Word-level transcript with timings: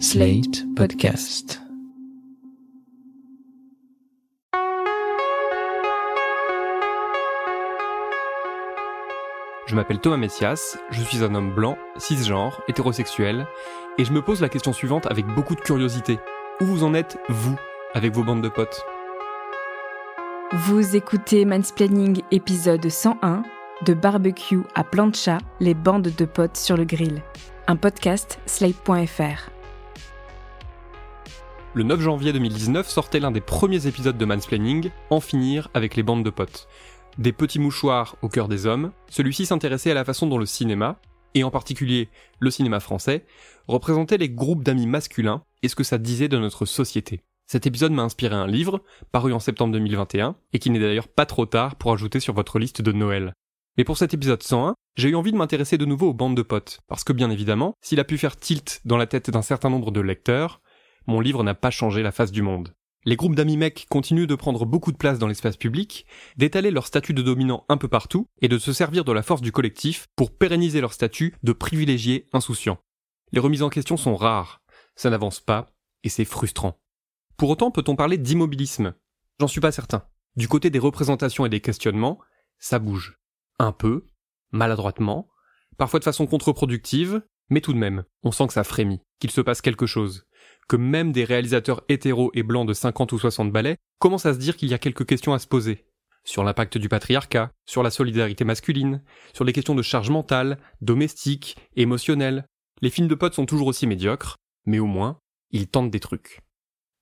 Slate 0.00 0.64
Podcast. 0.74 1.62
Je 9.66 9.74
m'appelle 9.74 10.00
Thomas 10.00 10.16
Messias, 10.16 10.78
je 10.90 11.00
suis 11.00 11.22
un 11.22 11.34
homme 11.34 11.54
blanc, 11.54 11.78
cisgenre, 11.96 12.60
hétérosexuel, 12.68 13.46
et 13.96 14.04
je 14.04 14.12
me 14.12 14.20
pose 14.20 14.40
la 14.40 14.48
question 14.48 14.72
suivante 14.72 15.06
avec 15.06 15.26
beaucoup 15.26 15.54
de 15.54 15.60
curiosité. 15.60 16.18
Où 16.60 16.64
vous 16.64 16.84
en 16.84 16.92
êtes, 16.94 17.18
vous, 17.28 17.56
avec 17.94 18.12
vos 18.12 18.24
bandes 18.24 18.42
de 18.42 18.48
potes? 18.48 18.84
Vous 20.52 20.96
écoutez 20.96 21.44
Mansplaining 21.44 22.22
épisode 22.32 22.88
101 22.88 23.42
de 23.86 23.94
Barbecue 23.94 24.62
à 24.74 24.82
Plancha, 24.82 25.38
les 25.60 25.74
bandes 25.74 26.12
de 26.16 26.24
potes 26.24 26.56
sur 26.56 26.76
le 26.76 26.84
grill. 26.84 27.22
Un 27.68 27.76
podcast 27.76 28.40
slate.fr. 28.46 29.53
Le 31.76 31.82
9 31.82 32.00
janvier 32.00 32.32
2019 32.32 32.88
sortait 32.88 33.18
l'un 33.18 33.32
des 33.32 33.40
premiers 33.40 33.88
épisodes 33.88 34.16
de 34.16 34.24
Mansplaining, 34.24 34.90
En 35.10 35.18
finir 35.18 35.70
avec 35.74 35.96
les 35.96 36.04
bandes 36.04 36.24
de 36.24 36.30
potes. 36.30 36.68
Des 37.18 37.32
petits 37.32 37.58
mouchoirs 37.58 38.14
au 38.22 38.28
cœur 38.28 38.46
des 38.46 38.66
hommes, 38.66 38.92
celui-ci 39.10 39.44
s'intéressait 39.44 39.90
à 39.90 39.94
la 39.94 40.04
façon 40.04 40.28
dont 40.28 40.38
le 40.38 40.46
cinéma, 40.46 41.00
et 41.34 41.42
en 41.42 41.50
particulier 41.50 42.10
le 42.38 42.52
cinéma 42.52 42.78
français, 42.78 43.26
représentait 43.66 44.18
les 44.18 44.30
groupes 44.30 44.62
d'amis 44.62 44.86
masculins 44.86 45.42
et 45.64 45.68
ce 45.68 45.74
que 45.74 45.82
ça 45.82 45.98
disait 45.98 46.28
de 46.28 46.38
notre 46.38 46.64
société. 46.64 47.22
Cet 47.48 47.66
épisode 47.66 47.90
m'a 47.90 48.02
inspiré 48.02 48.36
un 48.36 48.46
livre, 48.46 48.80
paru 49.10 49.32
en 49.32 49.40
septembre 49.40 49.72
2021, 49.72 50.36
et 50.52 50.60
qui 50.60 50.70
n'est 50.70 50.78
d'ailleurs 50.78 51.08
pas 51.08 51.26
trop 51.26 51.44
tard 51.44 51.74
pour 51.74 51.92
ajouter 51.92 52.20
sur 52.20 52.34
votre 52.34 52.60
liste 52.60 52.82
de 52.82 52.92
Noël. 52.92 53.32
Mais 53.76 53.82
pour 53.82 53.98
cet 53.98 54.14
épisode 54.14 54.44
101, 54.44 54.76
j'ai 54.96 55.08
eu 55.08 55.16
envie 55.16 55.32
de 55.32 55.36
m'intéresser 55.36 55.76
de 55.76 55.84
nouveau 55.84 56.10
aux 56.10 56.14
bandes 56.14 56.36
de 56.36 56.42
potes, 56.42 56.78
parce 56.86 57.02
que 57.02 57.12
bien 57.12 57.30
évidemment, 57.30 57.74
s'il 57.80 57.98
a 57.98 58.04
pu 58.04 58.16
faire 58.16 58.36
tilt 58.36 58.80
dans 58.84 58.96
la 58.96 59.08
tête 59.08 59.30
d'un 59.30 59.42
certain 59.42 59.70
nombre 59.70 59.90
de 59.90 60.00
lecteurs, 60.00 60.60
mon 61.06 61.20
livre 61.20 61.42
n'a 61.42 61.54
pas 61.54 61.70
changé 61.70 62.02
la 62.02 62.12
face 62.12 62.32
du 62.32 62.42
monde. 62.42 62.74
Les 63.06 63.16
groupes 63.16 63.34
d'amis 63.34 63.58
mecs 63.58 63.86
continuent 63.90 64.26
de 64.26 64.34
prendre 64.34 64.64
beaucoup 64.64 64.90
de 64.90 64.96
place 64.96 65.18
dans 65.18 65.26
l'espace 65.26 65.58
public, 65.58 66.06
d'étaler 66.36 66.70
leur 66.70 66.86
statut 66.86 67.12
de 67.12 67.20
dominant 67.20 67.66
un 67.68 67.76
peu 67.76 67.88
partout, 67.88 68.28
et 68.40 68.48
de 68.48 68.56
se 68.56 68.72
servir 68.72 69.04
de 69.04 69.12
la 69.12 69.22
force 69.22 69.42
du 69.42 69.52
collectif 69.52 70.06
pour 70.16 70.34
pérenniser 70.34 70.80
leur 70.80 70.94
statut 70.94 71.34
de 71.42 71.52
privilégiés 71.52 72.26
insouciants. 72.32 72.78
Les 73.32 73.40
remises 73.40 73.62
en 73.62 73.68
question 73.68 73.98
sont 73.98 74.16
rares, 74.16 74.62
ça 74.96 75.10
n'avance 75.10 75.40
pas, 75.40 75.74
et 76.02 76.08
c'est 76.08 76.24
frustrant. 76.24 76.78
Pour 77.36 77.50
autant, 77.50 77.70
peut-on 77.70 77.96
parler 77.96 78.16
d'immobilisme? 78.16 78.94
J'en 79.38 79.48
suis 79.48 79.60
pas 79.60 79.72
certain. 79.72 80.04
Du 80.36 80.48
côté 80.48 80.70
des 80.70 80.78
représentations 80.78 81.44
et 81.44 81.50
des 81.50 81.60
questionnements, 81.60 82.20
ça 82.58 82.78
bouge. 82.78 83.18
Un 83.58 83.72
peu, 83.72 84.06
maladroitement, 84.50 85.28
parfois 85.76 85.98
de 85.98 86.04
façon 86.04 86.26
contre-productive, 86.26 87.22
mais 87.50 87.60
tout 87.60 87.72
de 87.72 87.78
même, 87.78 88.04
on 88.22 88.32
sent 88.32 88.46
que 88.46 88.52
ça 88.52 88.64
frémit, 88.64 89.00
qu'il 89.20 89.30
se 89.30 89.40
passe 89.40 89.60
quelque 89.60 89.86
chose, 89.86 90.26
que 90.68 90.76
même 90.76 91.12
des 91.12 91.24
réalisateurs 91.24 91.82
hétéros 91.88 92.30
et 92.34 92.42
blancs 92.42 92.66
de 92.66 92.72
50 92.72 93.12
ou 93.12 93.18
60 93.18 93.52
balais 93.52 93.76
commencent 93.98 94.26
à 94.26 94.34
se 94.34 94.38
dire 94.38 94.56
qu'il 94.56 94.68
y 94.68 94.74
a 94.74 94.78
quelques 94.78 95.06
questions 95.06 95.34
à 95.34 95.38
se 95.38 95.46
poser. 95.46 95.84
Sur 96.24 96.42
l'impact 96.42 96.78
du 96.78 96.88
patriarcat, 96.88 97.50
sur 97.66 97.82
la 97.82 97.90
solidarité 97.90 98.44
masculine, 98.44 99.02
sur 99.34 99.44
les 99.44 99.52
questions 99.52 99.74
de 99.74 99.82
charge 99.82 100.10
mentale, 100.10 100.58
domestique, 100.80 101.56
émotionnelle. 101.76 102.46
Les 102.80 102.90
films 102.90 103.08
de 103.08 103.14
potes 103.14 103.34
sont 103.34 103.46
toujours 103.46 103.66
aussi 103.66 103.86
médiocres, 103.86 104.36
mais 104.64 104.78
au 104.78 104.86
moins, 104.86 105.18
ils 105.50 105.68
tentent 105.68 105.90
des 105.90 106.00
trucs. 106.00 106.40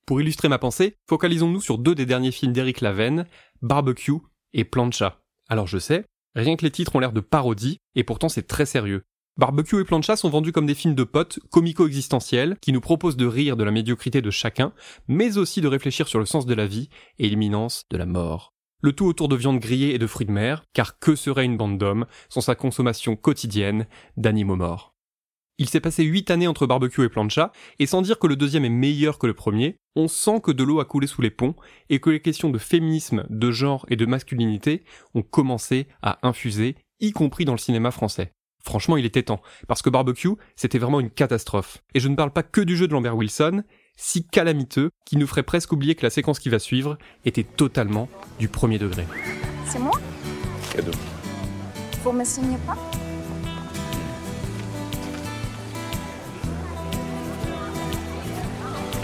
Pour 0.06 0.20
illustrer 0.20 0.48
ma 0.48 0.58
pensée, 0.58 0.97
focalisons-nous 1.08 1.60
sur 1.60 1.78
deux 1.78 1.94
des 1.94 2.06
derniers 2.06 2.32
films 2.32 2.52
d'Éric 2.52 2.80
Lavenne, 2.80 3.26
Barbecue 3.62 4.19
et 4.52 4.64
Plancha. 4.64 5.20
Alors 5.48 5.69
je 5.69 5.78
sais, 5.78 6.04
rien 6.34 6.56
que 6.56 6.64
les 6.64 6.72
titres 6.72 6.97
ont 6.97 6.98
l'air 6.98 7.12
de 7.12 7.20
parodie, 7.20 7.78
et 7.94 8.02
pourtant 8.02 8.28
c'est 8.28 8.47
très 8.47 8.66
sérieux. 8.66 9.04
Barbecue 9.38 9.80
et 9.80 9.84
Plancha 9.84 10.14
sont 10.14 10.28
vendus 10.28 10.52
comme 10.52 10.66
des 10.66 10.75
films 10.75 10.94
de 10.94 11.05
potes 11.05 11.38
comico-existentiels 11.50 12.58
qui 12.61 12.70
nous 12.70 12.83
proposent 12.83 13.16
de 13.16 13.25
rire 13.25 13.56
de 13.56 13.64
la 13.64 13.70
médiocrité 13.70 14.20
de 14.20 14.30
chacun, 14.30 14.75
mais 15.08 15.38
aussi 15.38 15.62
de 15.62 15.69
réfléchir 15.69 16.06
sur 16.06 16.19
le 16.19 16.27
sens 16.27 16.44
de 16.44 16.52
la 16.52 16.66
vie 16.66 16.91
et 17.19 17.30
l'imminence 17.30 17.84
de 17.91 17.97
la 17.97 18.05
mort. 18.05 18.53
Le 18.83 18.92
tout 18.92 19.06
autour 19.06 19.28
de 19.28 19.36
viande 19.36 19.58
grillée 19.58 19.94
et 19.94 19.98
de 19.98 20.06
fruits 20.06 20.27
de 20.27 20.32
mer, 20.32 20.65
car 20.75 20.98
que 20.98 21.15
serait 21.15 21.47
une 21.47 21.56
bande 21.56 21.78
d'hommes 21.78 22.04
sans 22.28 22.43
sa 22.43 22.54
consommation 22.54 23.16
quotidienne 23.16 23.87
d'animaux 24.19 24.56
morts? 24.56 24.93
Il 25.56 25.69
s'est 25.69 25.81
passé 25.81 26.04
huit 26.04 26.31
années 26.31 26.47
entre 26.47 26.66
Barbecue 26.66 27.04
et 27.04 27.09
Plancha, 27.09 27.53
et 27.78 27.87
sans 27.87 28.03
dire 28.03 28.19
que 28.19 28.26
le 28.26 28.37
deuxième 28.37 28.66
est 28.66 28.70
meilleur 28.70 29.19
que 29.19 29.26
le 29.26 29.34
premier, 29.34 29.76
on 29.97 30.09
sent 30.09 30.41
que 30.43 30.53
de 30.53 30.62
l'eau 30.62 30.81
a 30.81 30.84
coulé 30.84 31.06
sous 31.06 31.22
les 31.22 31.31
ponts 31.31 31.54
et 31.88 32.00
que 32.00 32.10
les 32.10 32.20
questions 32.20 32.50
de 32.50 32.59
féminisme, 32.59 33.25
de 33.31 33.50
genre 33.50 33.87
et 33.88 33.97
de 33.97 34.04
masculinité 34.04 34.84
ont 35.14 35.22
commencé 35.22 35.87
à 36.03 36.19
infuser, 36.26 36.76
y 37.00 37.12
compris 37.12 37.47
dans 37.47 37.53
le 37.53 37.59
cinéma 37.59 37.93
français. 37.93 38.32
Franchement, 38.62 38.97
il 38.97 39.05
était 39.05 39.25
temps, 39.25 39.43
parce 39.67 39.83
que 39.83 39.91
Barbecue, 39.91 40.37
c'était 40.55 40.78
vraiment 40.78 41.00
une 41.00 41.11
catastrophe. 41.11 41.78
Et 41.95 42.00
je 42.00 42.06
ne 42.09 42.15
parle 42.15 42.31
pas 42.31 42.45
que 42.45 42.61
du 42.61 42.77
jeu 42.77 42.87
de 42.87 42.93
Lambert 42.93 43.17
Wilson, 43.17 43.65
si 43.97 44.25
calamiteux, 44.25 44.91
qui 45.05 45.17
nous 45.17 45.27
ferait 45.27 45.43
presque 45.43 45.73
oublier 45.73 45.97
que 45.97 46.05
la 46.06 46.11
séquence 46.11 46.39
qui 46.39 46.49
va 46.49 46.61
suivre 46.61 46.97
était 47.25 47.43
totalement 47.43 48.09
du 48.39 48.49
premier 48.49 48.78
degré. 48.78 49.05
C'est 49.67 49.81
moi? 49.81 49.93
Cadeau. 50.73 50.93
Vous 52.05 52.12
me 52.12 52.25
signez 52.25 52.56
pas? 52.67 52.77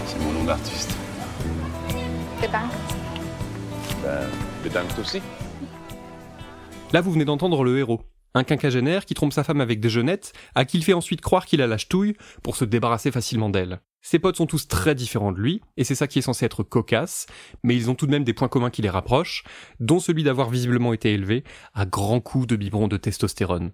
C'est 0.05 0.19
mon 0.19 0.31
nom 0.31 0.43
d'artiste. 0.45 0.95
Bedankt. 2.41 2.73
Bah, 4.03 4.21
bedankt 4.63 4.99
aussi. 4.99 5.21
Là, 6.93 7.01
vous 7.01 7.11
venez 7.11 7.25
d'entendre 7.25 7.63
le 7.63 7.77
héros. 7.77 8.01
Un 8.35 8.43
quinquagénaire 8.43 9.05
qui 9.05 9.15
trompe 9.15 9.33
sa 9.33 9.43
femme 9.43 9.61
avec 9.61 9.79
des 9.79 9.89
jeunettes, 9.89 10.33
à 10.55 10.65
qui 10.65 10.77
il 10.77 10.83
fait 10.83 10.93
ensuite 10.93 11.21
croire 11.21 11.45
qu'il 11.45 11.61
a 11.61 11.67
la 11.67 11.77
ch'touille 11.77 12.15
pour 12.43 12.55
se 12.55 12.65
débarrasser 12.65 13.11
facilement 13.11 13.49
d'elle. 13.49 13.81
Ses 14.01 14.19
potes 14.19 14.37
sont 14.37 14.45
tous 14.45 14.67
très 14.67 14.95
différents 14.95 15.31
de 15.31 15.39
lui, 15.39 15.61
et 15.75 15.83
c'est 15.83 15.95
ça 15.95 16.07
qui 16.07 16.19
est 16.19 16.23
censé 16.23 16.45
être 16.45 16.63
cocasse, 16.63 17.25
mais 17.63 17.75
ils 17.75 17.89
ont 17.89 17.95
tout 17.95 18.05
de 18.05 18.11
même 18.11 18.23
des 18.23 18.33
points 18.33 18.47
communs 18.47 18.69
qui 18.69 18.81
les 18.81 18.89
rapprochent, 18.89 19.43
dont 19.79 19.99
celui 19.99 20.23
d'avoir 20.23 20.49
visiblement 20.49 20.93
été 20.93 21.13
élevés 21.13 21.43
à 21.73 21.85
grands 21.85 22.21
coups 22.21 22.47
de 22.47 22.55
biberon 22.55 22.87
de 22.87 22.97
testostérone. 22.97 23.71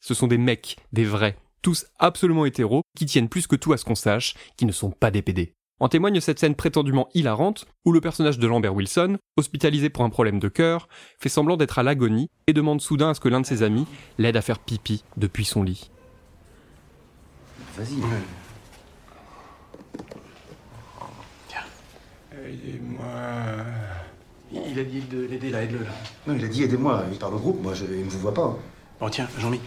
Ce 0.00 0.14
sont 0.14 0.28
des 0.28 0.38
mecs, 0.38 0.76
des 0.92 1.04
vrais, 1.04 1.36
tous 1.62 1.86
absolument 1.98 2.46
hétéros, 2.46 2.82
qui 2.96 3.06
tiennent 3.06 3.28
plus 3.28 3.46
que 3.46 3.56
tout 3.56 3.72
à 3.72 3.76
ce 3.76 3.84
qu'on 3.84 3.94
sache, 3.94 4.34
qui 4.56 4.66
ne 4.66 4.72
sont 4.72 4.90
pas 4.90 5.10
des 5.10 5.22
PD. 5.22 5.54
En 5.80 5.88
témoigne 5.88 6.20
cette 6.20 6.38
scène 6.38 6.54
prétendument 6.54 7.08
hilarante, 7.14 7.66
où 7.86 7.92
le 7.92 8.02
personnage 8.02 8.38
de 8.38 8.46
Lambert 8.46 8.74
Wilson, 8.74 9.16
hospitalisé 9.38 9.88
pour 9.88 10.04
un 10.04 10.10
problème 10.10 10.38
de 10.38 10.48
cœur, 10.48 10.88
fait 11.18 11.30
semblant 11.30 11.56
d'être 11.56 11.78
à 11.78 11.82
l'agonie 11.82 12.30
et 12.46 12.52
demande 12.52 12.82
soudain 12.82 13.08
à 13.08 13.14
ce 13.14 13.20
que 13.20 13.30
l'un 13.30 13.40
de 13.40 13.46
ses 13.46 13.62
amis 13.62 13.86
l'aide 14.18 14.36
à 14.36 14.42
faire 14.42 14.58
pipi 14.58 15.04
depuis 15.16 15.46
son 15.46 15.62
lit. 15.62 15.90
Vas-y. 17.78 17.94
Aidez-moi. 22.32 23.04
Il 24.52 24.78
a 24.78 24.84
dit 24.84 25.00
de 25.00 25.26
l'aider 25.26 25.50
là, 25.50 25.62
aide-le 25.62 25.78
là. 25.78 25.90
Non, 26.26 26.34
il 26.34 26.44
a 26.44 26.48
dit 26.48 26.62
aidez-moi. 26.62 27.04
Il 27.10 27.18
parle 27.18 27.34
au 27.34 27.38
groupe. 27.38 27.62
Moi, 27.62 27.72
je, 27.74 27.84
il 27.84 28.04
ne 28.04 28.10
vous 28.10 28.18
voit 28.18 28.34
pas. 28.34 28.58
Bon, 28.98 29.08
tiens, 29.08 29.28
Jean-Mi. 29.38 29.60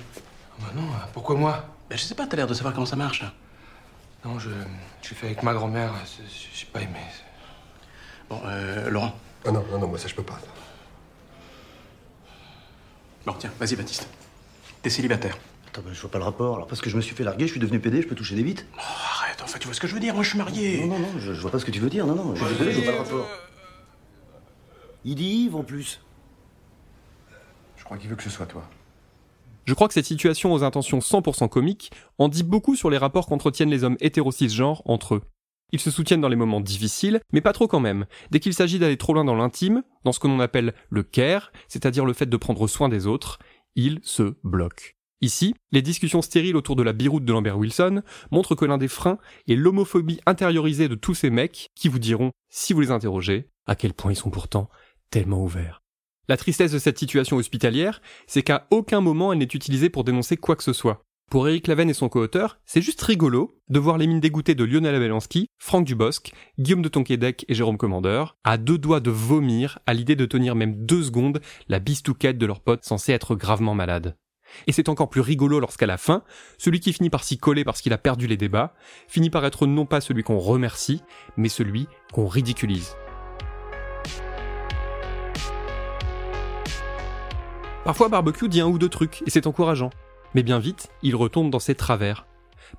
Bah 0.59 0.67
non, 0.75 0.83
pourquoi 1.13 1.35
moi? 1.35 1.65
Ben, 1.89 1.97
je 1.97 2.03
sais 2.03 2.13
pas, 2.13 2.27
t'as 2.27 2.37
l'air 2.37 2.47
de 2.47 2.53
savoir 2.53 2.73
comment 2.73 2.85
ça 2.85 2.95
marche 2.95 3.21
là. 3.21 3.33
Non, 4.25 4.39
je, 4.39 4.49
je 5.01 5.13
fait 5.13 5.27
avec 5.27 5.43
ma 5.43 5.53
grand-mère. 5.53 5.93
c'est- 6.05 6.23
J'ai 6.53 6.65
pas 6.65 6.81
aimé. 6.81 6.99
Bon, 8.29 8.41
euh, 8.45 8.89
Laurent. 8.89 9.13
Ah 9.45 9.51
non, 9.51 9.65
non, 9.71 9.79
non, 9.79 9.87
moi 9.87 9.97
ça 9.97 10.07
je 10.07 10.15
peux 10.15 10.23
pas. 10.23 10.39
Bon, 13.25 13.33
tiens, 13.33 13.51
vas-y, 13.59 13.75
Baptiste. 13.75 14.07
T'es 14.81 14.89
célibataire. 14.89 15.37
Attends, 15.67 15.81
bah, 15.81 15.91
je 15.93 15.99
vois 16.01 16.11
pas 16.11 16.17
le 16.19 16.23
rapport. 16.23 16.55
Alors, 16.55 16.67
parce 16.67 16.81
que 16.81 16.89
je 16.89 16.95
me 16.95 17.01
suis 17.01 17.15
fait 17.15 17.23
larguer, 17.23 17.47
je 17.47 17.51
suis 17.51 17.59
devenu 17.59 17.79
PD, 17.79 18.01
je 18.01 18.07
peux 18.07 18.15
toucher 18.15 18.35
des 18.35 18.43
bites 18.43 18.65
Oh, 18.77 18.81
arrête, 18.81 19.41
enfin, 19.43 19.57
tu 19.59 19.67
vois 19.67 19.73
ce 19.73 19.79
que 19.81 19.87
je 19.87 19.93
veux 19.93 19.99
dire 19.99 20.13
Moi, 20.13 20.23
je 20.23 20.29
suis 20.29 20.37
marié. 20.37 20.85
Non, 20.85 20.87
non, 20.87 20.99
non, 20.99 21.19
je, 21.19 21.33
je 21.33 21.41
vois 21.41 21.51
pas 21.51 21.59
ce 21.59 21.65
que 21.65 21.71
tu 21.71 21.79
veux 21.79 21.89
dire. 21.89 22.05
Non, 22.05 22.15
non, 22.15 22.35
je 22.35 22.43
suis 22.45 22.53
désolé, 22.53 22.71
je 22.71 22.79
vois 22.81 22.85
pas 22.85 22.97
le 22.97 23.03
rapport. 23.03 23.27
Il 25.05 25.15
dit 25.15 25.45
Yves 25.45 25.55
en 25.55 25.63
plus. 25.63 25.99
Je 27.77 27.83
crois 27.83 27.97
qu'il 27.97 28.09
veut 28.09 28.15
que 28.15 28.23
ce 28.23 28.29
soit 28.29 28.45
toi. 28.45 28.63
Je 29.65 29.73
crois 29.73 29.87
que 29.87 29.93
cette 29.93 30.05
situation 30.05 30.53
aux 30.53 30.63
intentions 30.63 30.99
100% 30.99 31.47
comiques 31.47 31.91
en 32.17 32.27
dit 32.27 32.43
beaucoup 32.43 32.75
sur 32.75 32.89
les 32.89 32.97
rapports 32.97 33.27
qu'entretiennent 33.27 33.69
les 33.69 33.83
hommes 33.83 33.97
hétéro-cisgenres 34.01 34.81
entre 34.85 35.15
eux. 35.15 35.21
Ils 35.71 35.79
se 35.79 35.89
soutiennent 35.89 36.21
dans 36.21 36.29
les 36.29 36.35
moments 36.35 36.61
difficiles, 36.61 37.19
mais 37.31 37.41
pas 37.41 37.53
trop 37.53 37.67
quand 37.67 37.79
même. 37.79 38.05
Dès 38.29 38.39
qu'il 38.39 38.53
s'agit 38.53 38.77
d'aller 38.77 38.97
trop 38.97 39.13
loin 39.13 39.25
dans 39.25 39.35
l'intime, 39.35 39.83
dans 40.03 40.11
ce 40.11 40.19
que 40.19 40.27
l'on 40.27 40.39
appelle 40.39 40.73
le 40.89 41.01
care, 41.01 41.51
c'est-à-dire 41.67 42.05
le 42.05 42.13
fait 42.13 42.27
de 42.27 42.37
prendre 42.37 42.67
soin 42.67 42.89
des 42.89 43.07
autres, 43.07 43.39
ils 43.75 43.99
se 44.03 44.35
bloquent. 44.43 44.91
Ici, 45.21 45.55
les 45.71 45.81
discussions 45.81 46.21
stériles 46.21 46.57
autour 46.57 46.75
de 46.75 46.83
la 46.83 46.93
biroute 46.93 47.23
de 47.23 47.31
Lambert 47.31 47.57
Wilson 47.57 48.03
montrent 48.29 48.55
que 48.55 48.65
l'un 48.65 48.77
des 48.77 48.89
freins 48.89 49.17
est 49.47 49.55
l'homophobie 49.55 50.19
intériorisée 50.25 50.89
de 50.89 50.95
tous 50.95 51.15
ces 51.15 51.29
mecs 51.29 51.69
qui 51.75 51.87
vous 51.87 51.99
diront, 51.99 52.31
si 52.49 52.73
vous 52.73 52.81
les 52.81 52.91
interrogez, 52.91 53.49
à 53.65 53.75
quel 53.75 53.93
point 53.93 54.11
ils 54.11 54.17
sont 54.17 54.29
pourtant 54.29 54.69
tellement 55.09 55.41
ouverts. 55.41 55.82
La 56.29 56.37
tristesse 56.37 56.71
de 56.71 56.79
cette 56.79 56.97
situation 56.97 57.35
hospitalière, 57.35 58.01
c'est 58.27 58.43
qu'à 58.43 58.67
aucun 58.71 59.01
moment 59.01 59.33
elle 59.33 59.39
n'est 59.39 59.45
utilisée 59.45 59.89
pour 59.89 60.05
dénoncer 60.05 60.37
quoi 60.37 60.55
que 60.55 60.63
ce 60.63 60.71
soit. 60.71 61.03
Pour 61.29 61.47
Eric 61.47 61.67
Laven 61.67 61.89
et 61.89 61.93
son 61.93 62.09
co-auteur, 62.09 62.59
c'est 62.65 62.81
juste 62.81 63.01
rigolo 63.01 63.59
de 63.67 63.79
voir 63.79 63.97
les 63.97 64.07
mines 64.07 64.19
dégoûtées 64.19 64.55
de 64.55 64.63
Lionel 64.63 64.95
Abelansky, 64.95 65.47
Franck 65.57 65.85
Dubosc, 65.85 66.31
Guillaume 66.59 66.81
de 66.81 66.89
Tonquédec 66.89 67.43
et 67.49 67.55
Jérôme 67.55 67.77
Commandeur, 67.77 68.37
à 68.43 68.57
deux 68.57 68.77
doigts 68.77 68.99
de 68.99 69.09
vomir 69.09 69.79
à 69.85 69.93
l'idée 69.93 70.15
de 70.15 70.25
tenir 70.25 70.55
même 70.55 70.85
deux 70.85 71.03
secondes 71.03 71.41
la 71.67 71.79
bistouquette 71.79 72.37
de 72.37 72.45
leur 72.45 72.61
pote 72.61 72.85
censé 72.85 73.11
être 73.11 73.35
gravement 73.35 73.75
malade. 73.75 74.15
Et 74.67 74.71
c'est 74.71 74.89
encore 74.89 75.09
plus 75.09 75.21
rigolo 75.21 75.59
lorsqu'à 75.59 75.87
la 75.87 75.97
fin, 75.97 76.23
celui 76.57 76.79
qui 76.79 76.93
finit 76.93 77.09
par 77.09 77.23
s'y 77.23 77.37
coller 77.37 77.63
parce 77.63 77.81
qu'il 77.81 77.93
a 77.93 77.97
perdu 77.97 78.27
les 78.27 78.37
débats, 78.37 78.75
finit 79.07 79.31
par 79.31 79.43
être 79.43 79.65
non 79.65 79.85
pas 79.85 80.01
celui 80.01 80.23
qu'on 80.23 80.37
remercie, 80.37 81.01
mais 81.35 81.49
celui 81.49 81.87
qu'on 82.13 82.27
ridiculise. 82.27 82.95
Parfois 87.85 88.07
Barbecue 88.07 88.47
dit 88.47 88.61
un 88.61 88.67
ou 88.67 88.77
deux 88.77 88.87
trucs, 88.87 89.23
et 89.27 89.29
c'est 89.29 89.45
encourageant. 89.45 89.89
Mais 90.35 90.43
bien 90.43 90.57
vite, 90.57 90.89
il 91.01 91.17
retombe 91.17 91.49
dans 91.49 91.59
ses 91.59 91.75
travers. 91.75 92.25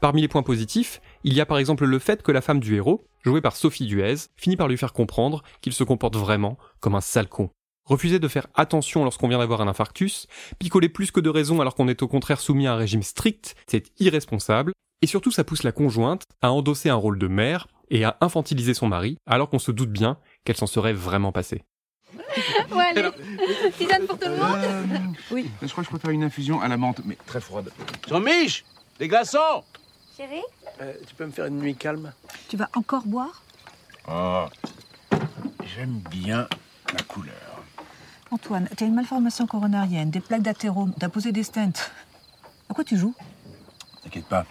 Parmi 0.00 0.22
les 0.22 0.28
points 0.28 0.42
positifs, 0.42 1.02
il 1.24 1.34
y 1.34 1.42
a 1.42 1.46
par 1.46 1.58
exemple 1.58 1.84
le 1.84 1.98
fait 1.98 2.22
que 2.22 2.32
la 2.32 2.40
femme 2.40 2.58
du 2.58 2.74
héros, 2.74 3.04
jouée 3.22 3.42
par 3.42 3.54
Sophie 3.54 3.84
Duez, 3.84 4.16
finit 4.36 4.56
par 4.56 4.66
lui 4.66 4.78
faire 4.78 4.94
comprendre 4.94 5.42
qu'il 5.60 5.74
se 5.74 5.84
comporte 5.84 6.16
vraiment 6.16 6.56
comme 6.80 6.94
un 6.94 7.02
sale 7.02 7.28
con. 7.28 7.50
Refuser 7.84 8.18
de 8.18 8.28
faire 8.28 8.46
attention 8.54 9.04
lorsqu'on 9.04 9.28
vient 9.28 9.38
d'avoir 9.38 9.60
un 9.60 9.68
infarctus, 9.68 10.26
picoler 10.58 10.88
plus 10.88 11.10
que 11.10 11.20
de 11.20 11.28
raison 11.28 11.60
alors 11.60 11.74
qu'on 11.74 11.88
est 11.88 12.02
au 12.02 12.08
contraire 12.08 12.40
soumis 12.40 12.66
à 12.66 12.72
un 12.72 12.76
régime 12.76 13.02
strict, 13.02 13.56
c'est 13.66 13.92
irresponsable, 14.00 14.72
et 15.02 15.06
surtout 15.06 15.30
ça 15.30 15.44
pousse 15.44 15.64
la 15.64 15.72
conjointe 15.72 16.22
à 16.40 16.50
endosser 16.50 16.88
un 16.88 16.94
rôle 16.94 17.18
de 17.18 17.28
mère 17.28 17.66
et 17.90 18.04
à 18.04 18.16
infantiliser 18.22 18.72
son 18.72 18.88
mari 18.88 19.18
alors 19.26 19.50
qu'on 19.50 19.58
se 19.58 19.70
doute 19.70 19.92
bien 19.92 20.16
qu'elle 20.44 20.56
s'en 20.56 20.66
serait 20.66 20.94
vraiment 20.94 21.30
passée. 21.30 21.62
Bon 22.70 22.78
allez, 22.78 23.10
tisane 23.76 24.06
pour 24.06 24.18
tout 24.18 24.28
le 24.28 24.36
monde 24.36 25.14
Oui. 25.30 25.50
Je 25.62 25.68
crois 25.68 25.82
que 25.82 25.90
je 25.90 25.90
préfère 25.90 26.10
une 26.10 26.24
infusion 26.24 26.60
à 26.60 26.68
la 26.68 26.76
menthe, 26.76 27.00
mais 27.04 27.16
très 27.26 27.40
froide. 27.40 27.70
Jean-Mich 28.08 28.64
Des 28.98 29.08
glaçons 29.08 29.64
Chérie 30.16 30.42
Euh, 30.80 30.92
tu 31.06 31.14
peux 31.14 31.26
me 31.26 31.32
faire 31.32 31.46
une 31.46 31.58
nuit 31.58 31.74
calme? 31.76 32.12
Tu 32.48 32.56
vas 32.56 32.68
encore 32.74 33.04
boire? 33.06 33.42
Oh, 34.08 34.44
j'aime 35.74 36.00
bien 36.10 36.46
la 36.92 37.02
couleur. 37.04 37.34
Antoine, 38.30 38.68
t'as 38.76 38.86
une 38.86 38.94
malformation 38.94 39.46
coronarienne, 39.46 40.10
des 40.10 40.20
plaques 40.20 40.42
d'athérome, 40.42 40.92
t'as 40.98 41.08
posé 41.08 41.32
des 41.32 41.42
stents. 41.42 41.72
À 42.68 42.74
quoi 42.74 42.84
tu 42.84 42.96
joues? 42.98 43.14
T'inquiète 44.02 44.26
pas, 44.26 44.44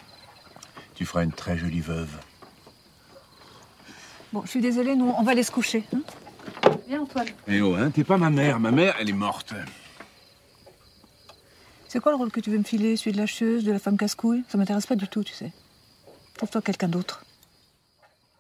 tu 0.96 1.06
feras 1.06 1.24
une 1.24 1.32
très 1.34 1.58
jolie 1.58 1.82
veuve. 1.82 2.10
Bon, 4.32 4.42
je 4.46 4.50
suis 4.50 4.62
désolée, 4.62 4.96
nous, 4.96 5.14
on 5.18 5.22
va 5.24 5.32
aller 5.32 5.44
se 5.44 5.52
coucher. 5.52 5.84
hein 5.96 6.02
Antoine. 6.98 7.28
Eh 7.48 7.62
oh, 7.62 7.76
hein, 7.76 7.92
t'es 7.92 8.04
pas 8.04 8.18
ma 8.18 8.30
mère. 8.30 8.60
Ma 8.60 8.72
mère, 8.72 8.96
elle 9.00 9.10
est 9.10 9.14
morte. 9.14 9.54
C'est 11.88 12.00
quoi 12.00 12.12
le 12.12 12.18
rôle 12.18 12.32
que 12.32 12.40
tu 12.40 12.50
veux 12.50 12.58
me 12.58 12.64
filer? 12.64 12.98
Celui 12.98 13.12
de 13.12 13.18
la 13.18 13.28
chieuse, 13.28 13.64
de 13.64 13.72
la 13.72 13.80
femme 13.80 13.98
casse-couille? 13.98 14.44
Ça 14.50 14.58
m'intéresse 14.58 14.88
pas 14.88 14.96
du 14.96 15.08
tout, 15.08 15.24
tu 15.24 15.34
sais. 15.34 15.54
Trouve-toi 16.36 16.62
quelqu'un 16.62 16.88
d'autre. 16.88 17.24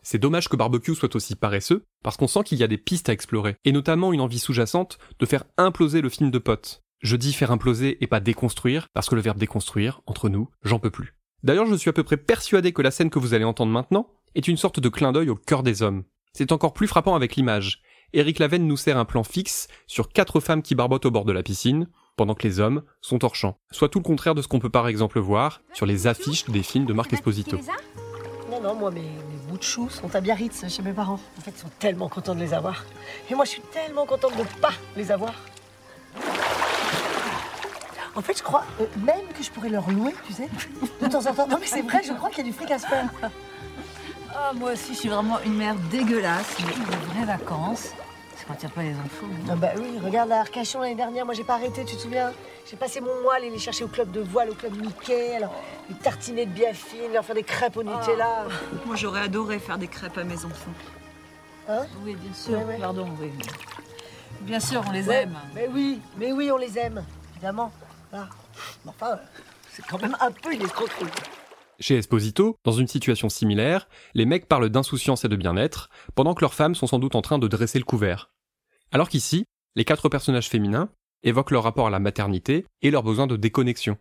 C'est 0.01 0.17
dommage 0.17 0.49
que 0.49 0.55
Barbecue 0.55 0.95
soit 0.95 1.15
aussi 1.15 1.35
paresseux, 1.35 1.83
parce 2.03 2.17
qu'on 2.17 2.27
sent 2.27 2.43
qu'il 2.43 2.57
y 2.57 2.63
a 2.63 2.67
des 2.67 2.77
pistes 2.77 3.09
à 3.09 3.13
explorer, 3.13 3.55
et 3.63 3.71
notamment 3.71 4.11
une 4.11 4.21
envie 4.21 4.39
sous-jacente 4.39 4.97
de 5.19 5.25
faire 5.25 5.45
imploser 5.57 6.01
le 6.01 6.09
film 6.09 6.29
de 6.31 6.39
potes. 6.39 6.81
Je 7.01 7.15
dis 7.15 7.31
faire 7.31 7.51
imploser 7.51 8.03
et 8.03 8.07
pas 8.07 8.19
déconstruire, 8.19 8.87
parce 8.93 9.07
que 9.07 9.15
le 9.15 9.21
verbe 9.21 9.37
déconstruire, 9.37 10.01
entre 10.05 10.29
nous, 10.29 10.49
j'en 10.63 10.79
peux 10.79 10.89
plus. 10.89 11.13
D'ailleurs, 11.43 11.67
je 11.67 11.75
suis 11.75 11.89
à 11.89 11.93
peu 11.93 12.03
près 12.03 12.17
persuadé 12.17 12.73
que 12.73 12.81
la 12.81 12.91
scène 12.91 13.09
que 13.09 13.19
vous 13.19 13.33
allez 13.33 13.45
entendre 13.45 13.71
maintenant 13.71 14.09
est 14.35 14.47
une 14.47 14.57
sorte 14.57 14.79
de 14.79 14.89
clin 14.89 15.11
d'œil 15.11 15.29
au 15.29 15.35
cœur 15.35 15.61
des 15.63 15.83
hommes. 15.83 16.03
C'est 16.33 16.51
encore 16.51 16.73
plus 16.73 16.87
frappant 16.87 17.15
avec 17.15 17.35
l'image. 17.35 17.81
Eric 18.15 18.37
Lavenne 18.37 18.67
nous 18.67 18.77
sert 18.77 18.99
un 18.99 19.05
plan 19.05 19.23
fixe 19.23 19.67
sur 19.87 20.07
quatre 20.07 20.39
femmes 20.39 20.61
qui 20.61 20.75
barbotent 20.75 21.07
au 21.07 21.11
bord 21.11 21.25
de 21.25 21.31
la 21.31 21.41
piscine, 21.41 21.87
pendant 22.15 22.35
que 22.35 22.47
les 22.47 22.59
hommes 22.59 22.83
sont 23.01 23.25
hors 23.25 23.33
champ. 23.35 23.57
Soit 23.71 23.89
tout 23.89 23.97
le 23.97 24.03
contraire 24.03 24.35
de 24.35 24.43
ce 24.43 24.47
qu'on 24.47 24.59
peut 24.59 24.69
par 24.69 24.87
exemple 24.87 25.19
voir 25.19 25.61
sur 25.73 25.87
les 25.87 26.05
affiches 26.05 26.45
des 26.45 26.61
films 26.61 26.85
de 26.85 26.93
Marc 26.93 27.11
Esposito. 27.11 27.57
Non, 28.51 28.61
non, 28.61 28.75
moi, 28.75 28.91
mes, 28.91 29.01
mes 29.01 29.49
bouts 29.49 29.57
de 29.57 29.63
choux 29.63 29.89
sont 29.89 30.13
à 30.15 30.21
Biarritz, 30.21 30.63
chez 30.69 30.83
mes 30.83 30.93
parents. 30.93 31.19
En 31.39 31.41
fait, 31.41 31.53
ils 31.57 31.59
sont 31.59 31.71
tellement 31.79 32.07
contents 32.07 32.35
de 32.35 32.39
les 32.39 32.53
avoir. 32.53 32.85
Et 33.31 33.33
moi, 33.33 33.45
je 33.45 33.49
suis 33.49 33.63
tellement 33.73 34.05
contente 34.05 34.37
de 34.37 34.41
ne 34.43 34.61
pas 34.61 34.73
les 34.95 35.11
avoir. 35.11 35.33
En 38.15 38.21
fait, 38.21 38.37
je 38.37 38.43
crois 38.43 38.63
euh, 38.79 38.85
même 39.03 39.25
que 39.35 39.41
je 39.41 39.49
pourrais 39.49 39.69
leur 39.69 39.89
louer, 39.89 40.13
tu 40.27 40.33
sais, 40.33 40.49
de 41.01 41.07
temps 41.07 41.25
en 41.25 41.33
temps. 41.33 41.47
Non, 41.47 41.57
mais 41.59 41.65
c'est 41.65 41.81
vrai, 41.81 42.03
je 42.07 42.13
crois 42.13 42.29
qu'il 42.29 42.45
y 42.45 42.47
a 42.47 42.51
du 42.51 42.53
fric 42.53 42.69
à 42.69 42.77
se 42.77 42.85
faire. 42.85 43.09
Ah, 44.35 44.51
moi 44.53 44.73
aussi, 44.73 44.93
je 44.93 44.99
suis 44.99 45.09
vraiment 45.09 45.39
une 45.43 45.55
mère 45.55 45.75
dégueulasse, 45.89 46.57
mais 46.59 46.73
de 46.73 47.05
vraies 47.13 47.25
vacances. 47.25 47.89
C'est 48.43 48.47
quand 48.47 48.61
il 48.61 48.65
n'y 48.65 48.71
a 48.71 48.75
pas 48.75 48.83
les 48.83 49.05
infos. 49.05 49.25
Ah 49.49 49.55
bah 49.55 49.69
oui, 49.77 49.99
regarde 50.03 50.31
à 50.31 50.41
Arcachon 50.41 50.81
l'année 50.81 50.95
dernière, 50.95 51.25
moi 51.25 51.33
j'ai 51.33 51.43
pas 51.45 51.53
arrêté, 51.55 51.85
tu 51.85 51.95
te 51.95 52.01
souviens? 52.01 52.33
J'ai 52.69 52.75
passé 52.75 52.99
mon 52.99 53.21
mois 53.21 53.35
à 53.35 53.37
aller 53.37 53.49
les 53.49 53.57
chercher 53.59 53.85
au 53.85 53.87
club 53.87 54.11
de 54.11 54.19
voile, 54.19 54.49
au 54.49 54.53
club 54.53 54.75
Mickey, 54.75 55.35
alors 55.35 55.53
les 55.89 55.95
tartiner 55.95 56.45
de 56.45 56.51
bien 56.51 56.73
fines, 56.73 57.13
leur 57.13 57.23
faire 57.23 57.35
des 57.35 57.43
crêpes 57.43 57.77
au 57.77 57.83
Nutella. 57.83 58.45
Moi, 58.85 58.95
j'aurais 58.95 59.21
adoré 59.21 59.59
faire 59.59 59.77
des 59.77 59.87
crêpes 59.87 60.17
à 60.17 60.23
mes 60.23 60.43
enfants. 60.45 60.71
Hein? 61.69 61.85
Oui, 62.03 62.15
bien 62.15 62.33
sûr. 62.33 62.57
Ouais, 62.57 62.63
ouais. 62.65 62.77
Pardon, 62.79 63.07
oui. 63.21 63.31
Bien 64.41 64.59
sûr, 64.59 64.83
on 64.87 64.91
les 64.91 65.07
Ouais, 65.07 65.23
aime. 65.23 65.37
Mais 65.55 65.69
oui, 65.71 66.01
mais 66.17 66.33
oui, 66.33 66.51
on 66.51 66.57
les 66.57 66.77
aime, 66.77 67.03
évidemment. 67.35 67.71
Ah. 68.11 68.27
Mais 68.85 68.91
Enfin, 68.91 69.19
c'est 69.71 69.85
quand 69.85 70.01
même 70.01 70.17
un 70.19 70.31
peu 70.31 70.53
une 70.53 70.61
escroquerie. 70.61 71.05
Chez 71.79 71.97
Esposito, 71.97 72.57
dans 72.63 72.71
une 72.71 72.87
situation 72.87 73.29
similaire, 73.29 73.87
les 74.13 74.25
mecs 74.25 74.47
parlent 74.47 74.69
d'insouciance 74.69 75.25
et 75.25 75.27
de 75.29 75.35
bien-être, 75.35 75.89
pendant 76.15 76.33
que 76.33 76.41
leurs 76.41 76.53
femmes 76.53 76.75
sont 76.75 76.87
sans 76.87 76.99
doute 76.99 77.15
en 77.15 77.21
train 77.21 77.39
de 77.39 77.47
dresser 77.47 77.79
le 77.79 77.85
couvert. 77.85 78.29
Alors 78.93 79.09
qu'ici, 79.09 79.45
les 79.75 79.85
quatre 79.85 80.07
personnages 80.07 80.49
féminins 80.49 80.87
évoquent 81.23 81.49
leur 81.49 81.63
rapport 81.63 81.87
à 81.87 81.89
la 81.89 81.99
maternité 81.99 82.67
et 82.83 82.91
leur 82.91 83.01
besoin 83.01 83.25
de 83.25 83.35
déconnexion. 83.35 83.97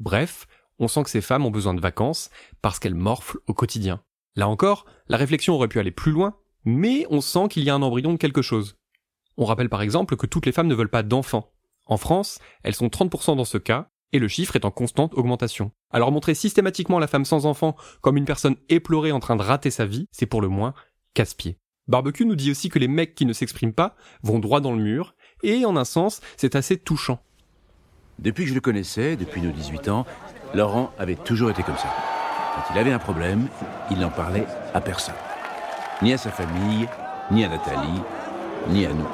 Bref, 0.00 0.46
on 0.78 0.88
sent 0.88 1.02
que 1.02 1.10
ces 1.10 1.20
femmes 1.20 1.44
ont 1.44 1.50
besoin 1.50 1.74
de 1.74 1.82
vacances 1.82 2.30
parce 2.62 2.78
qu'elles 2.78 2.94
morflent 2.94 3.40
au 3.46 3.52
quotidien. 3.52 4.02
Là 4.34 4.48
encore, 4.48 4.86
la 5.08 5.18
réflexion 5.18 5.52
aurait 5.52 5.68
pu 5.68 5.78
aller 5.78 5.90
plus 5.90 6.12
loin, 6.12 6.34
mais 6.64 7.06
on 7.10 7.20
sent 7.20 7.48
qu'il 7.50 7.62
y 7.62 7.68
a 7.68 7.74
un 7.74 7.82
embryon 7.82 8.14
de 8.14 8.16
quelque 8.16 8.40
chose. 8.40 8.78
On 9.36 9.44
rappelle 9.44 9.68
par 9.68 9.82
exemple 9.82 10.16
que 10.16 10.26
toutes 10.26 10.46
les 10.46 10.52
femmes 10.52 10.68
ne 10.68 10.74
veulent 10.74 10.88
pas 10.88 11.02
d'enfants. 11.02 11.52
En 11.84 11.98
France, 11.98 12.38
elles 12.62 12.74
sont 12.74 12.88
30% 12.88 13.36
dans 13.36 13.44
ce 13.44 13.58
cas, 13.58 13.90
et 14.12 14.18
le 14.18 14.28
chiffre 14.28 14.56
est 14.56 14.64
en 14.64 14.70
constante 14.70 15.12
augmentation. 15.12 15.72
Alors 15.90 16.10
montrer 16.10 16.34
systématiquement 16.34 16.98
la 16.98 17.06
femme 17.06 17.26
sans 17.26 17.44
enfant 17.44 17.76
comme 18.00 18.16
une 18.16 18.24
personne 18.24 18.56
éplorée 18.70 19.12
en 19.12 19.20
train 19.20 19.36
de 19.36 19.42
rater 19.42 19.70
sa 19.70 19.84
vie, 19.84 20.06
c'est 20.10 20.24
pour 20.24 20.40
le 20.40 20.48
moins 20.48 20.72
casse-pied. 21.12 21.58
Barbecue 21.88 22.24
nous 22.24 22.36
dit 22.36 22.50
aussi 22.50 22.68
que 22.68 22.78
les 22.78 22.88
mecs 22.88 23.14
qui 23.14 23.26
ne 23.26 23.32
s'expriment 23.32 23.72
pas 23.72 23.96
vont 24.22 24.38
droit 24.38 24.60
dans 24.60 24.72
le 24.72 24.82
mur, 24.82 25.14
et 25.42 25.64
en 25.64 25.76
un 25.76 25.84
sens, 25.84 26.20
c'est 26.36 26.54
assez 26.54 26.78
touchant. 26.78 27.20
Depuis 28.18 28.44
que 28.44 28.50
je 28.50 28.54
le 28.54 28.60
connaissais, 28.60 29.16
depuis 29.16 29.40
nos 29.40 29.50
18 29.50 29.88
ans, 29.88 30.06
Laurent 30.54 30.92
avait 30.98 31.16
toujours 31.16 31.50
été 31.50 31.62
comme 31.62 31.76
ça. 31.76 31.92
Quand 32.54 32.74
il 32.74 32.78
avait 32.78 32.92
un 32.92 32.98
problème, 32.98 33.48
il 33.90 33.98
n'en 33.98 34.10
parlait 34.10 34.46
à 34.74 34.80
personne. 34.80 35.14
Ni 36.02 36.12
à 36.12 36.18
sa 36.18 36.30
famille, 36.30 36.88
ni 37.30 37.44
à 37.44 37.48
Nathalie, 37.48 38.00
ni 38.68 38.86
à 38.86 38.92
nous. 38.92 39.08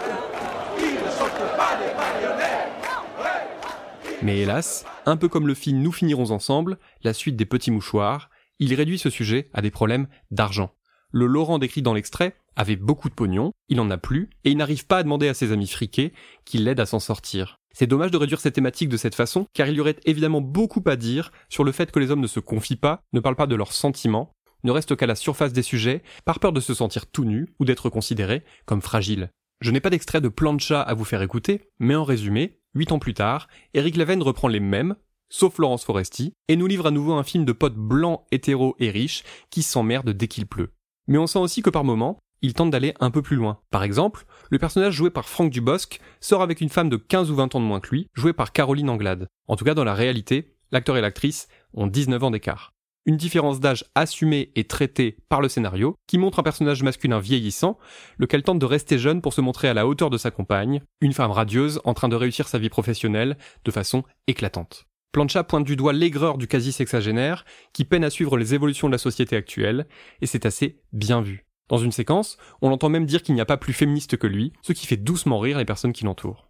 Mais 4.20 4.38
hélas, 4.38 4.84
un 5.06 5.16
peu 5.16 5.28
comme 5.28 5.46
le 5.46 5.54
film 5.54 5.80
Nous 5.80 5.92
finirons 5.92 6.32
ensemble, 6.32 6.78
la 7.04 7.14
suite 7.14 7.36
des 7.36 7.46
petits 7.46 7.70
mouchoirs, 7.70 8.30
il 8.58 8.74
réduit 8.74 8.98
ce 8.98 9.10
sujet 9.10 9.48
à 9.54 9.62
des 9.62 9.70
problèmes 9.70 10.08
d'argent. 10.32 10.72
Le 11.12 11.26
Laurent 11.26 11.58
décrit 11.58 11.80
dans 11.80 11.94
l'extrait 11.94 12.34
avait 12.58 12.76
beaucoup 12.76 13.08
de 13.08 13.14
pognon, 13.14 13.52
il 13.68 13.80
en 13.80 13.88
a 13.90 13.96
plus, 13.96 14.28
et 14.44 14.50
il 14.50 14.56
n'arrive 14.56 14.86
pas 14.86 14.98
à 14.98 15.02
demander 15.04 15.28
à 15.28 15.34
ses 15.34 15.52
amis 15.52 15.68
friqués 15.68 16.12
qu'ils 16.44 16.64
l'aident 16.64 16.80
à 16.80 16.86
s'en 16.86 16.98
sortir. 16.98 17.56
C'est 17.72 17.86
dommage 17.86 18.10
de 18.10 18.16
réduire 18.16 18.40
cette 18.40 18.56
thématique 18.56 18.88
de 18.88 18.96
cette 18.96 19.14
façon, 19.14 19.46
car 19.54 19.68
il 19.68 19.76
y 19.76 19.80
aurait 19.80 20.00
évidemment 20.04 20.40
beaucoup 20.40 20.82
à 20.86 20.96
dire 20.96 21.30
sur 21.48 21.62
le 21.62 21.70
fait 21.70 21.92
que 21.92 22.00
les 22.00 22.10
hommes 22.10 22.20
ne 22.20 22.26
se 22.26 22.40
confient 22.40 22.76
pas, 22.76 23.02
ne 23.12 23.20
parlent 23.20 23.36
pas 23.36 23.46
de 23.46 23.54
leurs 23.54 23.72
sentiments, 23.72 24.32
ne 24.64 24.72
restent 24.72 24.96
qu'à 24.96 25.06
la 25.06 25.14
surface 25.14 25.52
des 25.52 25.62
sujets, 25.62 26.02
par 26.24 26.40
peur 26.40 26.52
de 26.52 26.60
se 26.60 26.74
sentir 26.74 27.06
tout 27.06 27.24
nus 27.24 27.54
ou 27.60 27.64
d'être 27.64 27.90
considérés 27.90 28.42
comme 28.66 28.82
fragiles. 28.82 29.30
Je 29.60 29.70
n'ai 29.70 29.80
pas 29.80 29.90
d'extrait 29.90 30.20
de 30.20 30.28
Plancha 30.28 30.82
à 30.82 30.94
vous 30.94 31.04
faire 31.04 31.22
écouter, 31.22 31.70
mais 31.78 31.94
en 31.94 32.04
résumé, 32.04 32.58
huit 32.74 32.90
ans 32.90 32.98
plus 32.98 33.14
tard, 33.14 33.46
Eric 33.72 33.96
Laven 33.96 34.22
reprend 34.22 34.48
les 34.48 34.60
mêmes, 34.60 34.96
sauf 35.30 35.58
Laurence 35.58 35.84
Foresti, 35.84 36.32
et 36.48 36.56
nous 36.56 36.66
livre 36.66 36.86
à 36.86 36.90
nouveau 36.90 37.12
un 37.12 37.22
film 37.22 37.44
de 37.44 37.52
potes 37.52 37.76
blancs, 37.76 38.24
hétéros 38.32 38.74
et 38.80 38.90
riches 38.90 39.22
qui 39.50 39.62
s'emmerdent 39.62 40.10
dès 40.10 40.26
qu'il 40.26 40.46
pleut. 40.46 40.72
Mais 41.06 41.18
on 41.18 41.28
sent 41.28 41.38
aussi 41.38 41.62
que 41.62 41.70
par 41.70 41.84
moments, 41.84 42.18
il 42.42 42.54
tente 42.54 42.70
d'aller 42.70 42.94
un 43.00 43.10
peu 43.10 43.22
plus 43.22 43.36
loin. 43.36 43.58
Par 43.70 43.82
exemple, 43.82 44.24
le 44.50 44.58
personnage 44.58 44.94
joué 44.94 45.10
par 45.10 45.28
Franck 45.28 45.50
Dubosc 45.50 46.00
sort 46.20 46.42
avec 46.42 46.60
une 46.60 46.68
femme 46.68 46.88
de 46.88 46.96
15 46.96 47.30
ou 47.30 47.34
20 47.34 47.54
ans 47.54 47.60
de 47.60 47.64
moins 47.64 47.80
que 47.80 47.90
lui, 47.90 48.08
jouée 48.14 48.32
par 48.32 48.52
Caroline 48.52 48.90
Anglade. 48.90 49.28
En 49.46 49.56
tout 49.56 49.64
cas, 49.64 49.74
dans 49.74 49.84
la 49.84 49.94
réalité, 49.94 50.54
l'acteur 50.70 50.96
et 50.96 51.00
l'actrice 51.00 51.48
ont 51.74 51.86
19 51.86 52.22
ans 52.24 52.30
d'écart. 52.30 52.72
Une 53.06 53.16
différence 53.16 53.58
d'âge 53.58 53.86
assumée 53.94 54.52
et 54.54 54.64
traitée 54.64 55.16
par 55.30 55.40
le 55.40 55.48
scénario, 55.48 55.96
qui 56.06 56.18
montre 56.18 56.40
un 56.40 56.42
personnage 56.42 56.82
masculin 56.82 57.20
vieillissant, 57.20 57.78
lequel 58.18 58.42
tente 58.42 58.58
de 58.58 58.66
rester 58.66 58.98
jeune 58.98 59.22
pour 59.22 59.32
se 59.32 59.40
montrer 59.40 59.68
à 59.68 59.74
la 59.74 59.86
hauteur 59.86 60.10
de 60.10 60.18
sa 60.18 60.30
compagne, 60.30 60.82
une 61.00 61.14
femme 61.14 61.30
radieuse 61.30 61.80
en 61.84 61.94
train 61.94 62.10
de 62.10 62.16
réussir 62.16 62.48
sa 62.48 62.58
vie 62.58 62.68
professionnelle 62.68 63.38
de 63.64 63.70
façon 63.70 64.04
éclatante. 64.26 64.84
Plancha 65.12 65.42
pointe 65.42 65.64
du 65.64 65.74
doigt 65.74 65.94
l'aigreur 65.94 66.36
du 66.36 66.48
quasi-sexagénaire, 66.48 67.46
qui 67.72 67.86
peine 67.86 68.04
à 68.04 68.10
suivre 68.10 68.36
les 68.36 68.52
évolutions 68.52 68.88
de 68.88 68.92
la 68.92 68.98
société 68.98 69.36
actuelle, 69.36 69.86
et 70.20 70.26
c'est 70.26 70.44
assez 70.44 70.82
bien 70.92 71.22
vu. 71.22 71.47
Dans 71.68 71.78
une 71.78 71.92
séquence, 71.92 72.38
on 72.62 72.70
l'entend 72.70 72.88
même 72.88 73.06
dire 73.06 73.22
qu'il 73.22 73.34
n'y 73.34 73.40
a 73.40 73.46
pas 73.46 73.56
plus 73.56 73.72
féministe 73.72 74.16
que 74.16 74.26
lui, 74.26 74.52
ce 74.62 74.72
qui 74.72 74.86
fait 74.86 74.96
doucement 74.96 75.38
rire 75.38 75.58
les 75.58 75.64
personnes 75.64 75.92
qui 75.92 76.04
l'entourent. 76.04 76.48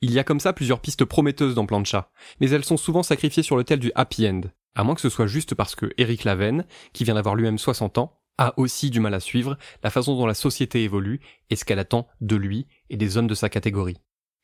Il 0.00 0.12
y 0.12 0.18
a 0.18 0.24
comme 0.24 0.40
ça 0.40 0.52
plusieurs 0.52 0.80
pistes 0.80 1.04
prometteuses 1.04 1.54
dans 1.54 1.66
Plancha, 1.66 2.10
mais 2.40 2.50
elles 2.50 2.64
sont 2.64 2.76
souvent 2.76 3.02
sacrifiées 3.02 3.42
sur 3.42 3.56
l'autel 3.56 3.80
du 3.80 3.90
happy 3.94 4.28
end, 4.28 4.42
à 4.76 4.84
moins 4.84 4.94
que 4.94 5.00
ce 5.00 5.08
soit 5.08 5.26
juste 5.26 5.54
parce 5.54 5.74
que 5.74 5.92
Eric 5.96 6.24
Laven, 6.24 6.64
qui 6.92 7.04
vient 7.04 7.14
d'avoir 7.14 7.34
lui-même 7.34 7.58
60 7.58 7.98
ans, 7.98 8.20
a 8.36 8.54
aussi 8.56 8.90
du 8.90 9.00
mal 9.00 9.14
à 9.14 9.20
suivre 9.20 9.58
la 9.82 9.90
façon 9.90 10.16
dont 10.16 10.26
la 10.26 10.34
société 10.34 10.84
évolue 10.84 11.20
et 11.50 11.56
ce 11.56 11.64
qu'elle 11.64 11.80
attend 11.80 12.06
de 12.20 12.36
lui 12.36 12.68
et 12.88 12.96
des 12.96 13.16
hommes 13.16 13.26
de 13.26 13.34
sa 13.34 13.48
catégorie. 13.48 13.98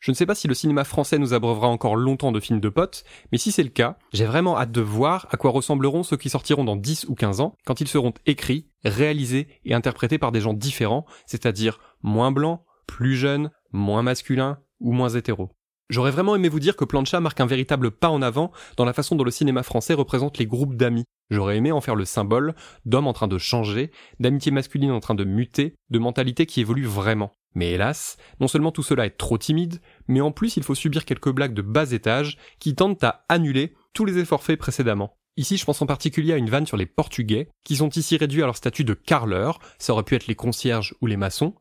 Je 0.04 0.10
ne 0.10 0.14
sais 0.14 0.26
pas 0.26 0.34
si 0.34 0.48
le 0.48 0.52
cinéma 0.52 0.84
français 0.84 1.18
nous 1.18 1.32
abreuvera 1.32 1.66
encore 1.66 1.96
longtemps 1.96 2.30
de 2.30 2.38
films 2.38 2.60
de 2.60 2.68
potes, 2.68 3.04
mais 3.32 3.38
si 3.38 3.50
c'est 3.50 3.62
le 3.62 3.70
cas, 3.70 3.96
j'ai 4.12 4.26
vraiment 4.26 4.58
hâte 4.58 4.70
de 4.70 4.82
voir 4.82 5.26
à 5.30 5.38
quoi 5.38 5.50
ressembleront 5.50 6.02
ceux 6.02 6.18
qui 6.18 6.28
sortiront 6.28 6.62
dans 6.62 6.76
10 6.76 7.06
ou 7.08 7.14
15 7.14 7.40
ans, 7.40 7.56
quand 7.64 7.80
ils 7.80 7.88
seront 7.88 8.12
écrits, 8.26 8.68
réalisés 8.84 9.48
et 9.64 9.72
interprétés 9.72 10.18
par 10.18 10.30
des 10.30 10.42
gens 10.42 10.52
différents, 10.52 11.06
c'est-à-dire 11.24 11.80
moins 12.02 12.32
blancs, 12.32 12.60
plus 12.86 13.16
jeunes, 13.16 13.50
moins 13.72 14.02
masculins 14.02 14.58
ou 14.78 14.92
moins 14.92 15.08
hétéros. 15.08 15.48
J'aurais 15.90 16.10
vraiment 16.10 16.34
aimé 16.34 16.48
vous 16.48 16.60
dire 16.60 16.76
que 16.76 16.84
Plancha 16.84 17.20
marque 17.20 17.40
un 17.40 17.46
véritable 17.46 17.90
pas 17.90 18.08
en 18.08 18.22
avant 18.22 18.52
dans 18.76 18.86
la 18.86 18.94
façon 18.94 19.16
dont 19.16 19.24
le 19.24 19.30
cinéma 19.30 19.62
français 19.62 19.92
représente 19.92 20.38
les 20.38 20.46
groupes 20.46 20.76
d'amis. 20.76 21.04
J'aurais 21.30 21.58
aimé 21.58 21.72
en 21.72 21.82
faire 21.82 21.94
le 21.94 22.06
symbole 22.06 22.54
d'hommes 22.86 23.06
en 23.06 23.12
train 23.12 23.28
de 23.28 23.36
changer, 23.36 23.90
d'amitié 24.18 24.50
masculine 24.50 24.90
en 24.90 25.00
train 25.00 25.14
de 25.14 25.24
muter, 25.24 25.74
de 25.90 25.98
mentalité 25.98 26.46
qui 26.46 26.62
évolue 26.62 26.86
vraiment. 26.86 27.32
Mais 27.54 27.72
hélas, 27.72 28.16
non 28.40 28.48
seulement 28.48 28.72
tout 28.72 28.82
cela 28.82 29.04
est 29.04 29.18
trop 29.18 29.36
timide, 29.36 29.80
mais 30.08 30.22
en 30.22 30.32
plus 30.32 30.56
il 30.56 30.62
faut 30.62 30.74
subir 30.74 31.04
quelques 31.04 31.30
blagues 31.30 31.54
de 31.54 31.62
bas 31.62 31.92
étage 31.92 32.38
qui 32.58 32.74
tentent 32.74 33.04
à 33.04 33.24
annuler 33.28 33.74
tous 33.92 34.06
les 34.06 34.18
efforts 34.18 34.42
faits 34.42 34.58
précédemment. 34.58 35.16
Ici, 35.36 35.56
je 35.56 35.64
pense 35.64 35.82
en 35.82 35.86
particulier 35.86 36.32
à 36.32 36.36
une 36.36 36.50
vanne 36.50 36.66
sur 36.66 36.76
les 36.76 36.86
Portugais, 36.86 37.48
qui 37.64 37.76
sont 37.76 37.88
ici 37.90 38.16
réduits 38.16 38.42
à 38.42 38.46
leur 38.46 38.56
statut 38.56 38.84
de 38.84 38.94
carleurs, 38.94 39.58
ça 39.78 39.92
aurait 39.92 40.04
pu 40.04 40.14
être 40.14 40.28
les 40.28 40.36
concierges 40.36 40.94
ou 41.00 41.06
les 41.06 41.16
maçons, 41.16 41.54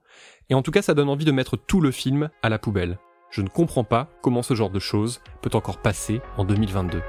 et 0.50 0.54
en 0.54 0.62
tout 0.62 0.72
cas 0.72 0.84
ça 0.84 0.94
donne 0.94 1.10
envie 1.10 1.26
de 1.26 1.32
mettre 1.32 1.58
tout 1.58 1.82
le 1.82 1.92
film 1.92 2.30
à 2.44 2.50
la 2.50 2.60
poubelle. 2.60 3.00
Je 3.34 3.42
ne 3.42 3.50
comprends 3.50 3.84
pas 3.84 4.12
comment 4.22 4.44
ce 4.44 4.54
genre 4.54 4.70
de 4.70 4.78
choses 4.78 5.20
peut 5.42 5.50
encore 5.54 5.80
passer 5.80 6.22
en 6.38 6.46
2022. 6.46 7.02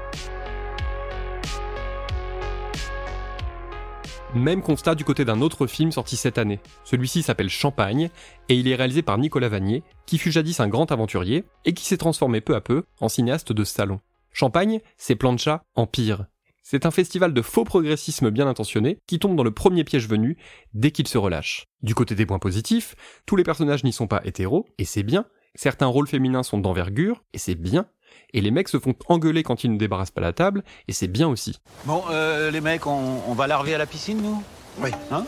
Même 4.33 4.63
constat 4.63 4.95
du 4.95 5.03
côté 5.03 5.23
d'un 5.23 5.41
autre 5.41 5.67
film 5.67 5.91
sorti 5.91 6.17
cette 6.17 6.39
année. 6.39 6.59
Celui-ci 6.83 7.21
s'appelle 7.21 7.51
Champagne, 7.51 8.09
et 8.49 8.55
il 8.55 8.67
est 8.67 8.73
réalisé 8.73 9.03
par 9.03 9.19
Nicolas 9.19 9.49
Vanier, 9.49 9.83
qui 10.07 10.17
fut 10.17 10.31
jadis 10.31 10.59
un 10.59 10.67
grand 10.67 10.91
aventurier, 10.91 11.43
et 11.63 11.75
qui 11.75 11.85
s'est 11.85 11.95
transformé 11.95 12.41
peu 12.41 12.55
à 12.55 12.61
peu 12.61 12.85
en 13.01 13.07
cinéaste 13.07 13.51
de 13.51 13.63
salon. 13.63 13.99
Champagne, 14.31 14.81
c'est 14.97 15.15
Plancha 15.15 15.61
en 15.75 15.85
pire. 15.85 16.25
C'est 16.63 16.87
un 16.87 16.91
festival 16.91 17.35
de 17.35 17.41
faux 17.43 17.65
progressisme 17.65 18.31
bien 18.31 18.47
intentionné 18.47 18.97
qui 19.05 19.19
tombe 19.19 19.35
dans 19.35 19.43
le 19.43 19.53
premier 19.53 19.83
piège 19.83 20.09
venu 20.09 20.37
dès 20.73 20.89
qu'il 20.89 21.07
se 21.07 21.19
relâche. 21.19 21.65
Du 21.83 21.93
côté 21.93 22.15
des 22.15 22.25
points 22.25 22.39
positifs, 22.39 22.95
tous 23.27 23.35
les 23.35 23.43
personnages 23.43 23.83
n'y 23.83 23.93
sont 23.93 24.07
pas 24.07 24.21
hétéros, 24.25 24.65
et 24.79 24.85
c'est 24.85 25.03
bien, 25.03 25.27
Certains 25.55 25.87
rôles 25.87 26.07
féminins 26.07 26.43
sont 26.43 26.57
d'envergure, 26.57 27.23
et 27.33 27.37
c'est 27.37 27.55
bien. 27.55 27.85
Et 28.33 28.41
les 28.41 28.51
mecs 28.51 28.67
se 28.69 28.79
font 28.79 28.93
engueuler 29.07 29.43
quand 29.43 29.63
ils 29.63 29.71
ne 29.71 29.77
débarrassent 29.77 30.11
pas 30.11 30.21
la 30.21 30.33
table, 30.33 30.63
et 30.87 30.93
c'est 30.93 31.07
bien 31.07 31.27
aussi. 31.27 31.59
Bon, 31.85 32.03
euh, 32.11 32.51
les 32.51 32.61
mecs, 32.61 32.85
on, 32.87 33.21
on 33.27 33.33
va 33.33 33.47
larver 33.47 33.73
à 33.75 33.77
la 33.77 33.85
piscine, 33.85 34.21
nous 34.21 34.43
Oui. 34.79 34.91
Hein 35.11 35.25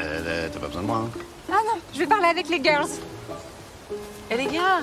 Euh, 0.00 0.48
T'as 0.52 0.58
pas 0.58 0.66
besoin 0.66 0.82
de 0.82 0.86
moi, 0.86 0.96
hein 1.06 1.10
Ah 1.50 1.56
non, 1.66 1.80
je 1.92 1.98
vais 1.98 2.06
parler 2.06 2.26
avec 2.26 2.48
les 2.48 2.62
girls. 2.62 2.88
Et 4.30 4.36
les 4.36 4.46
gars, 4.46 4.80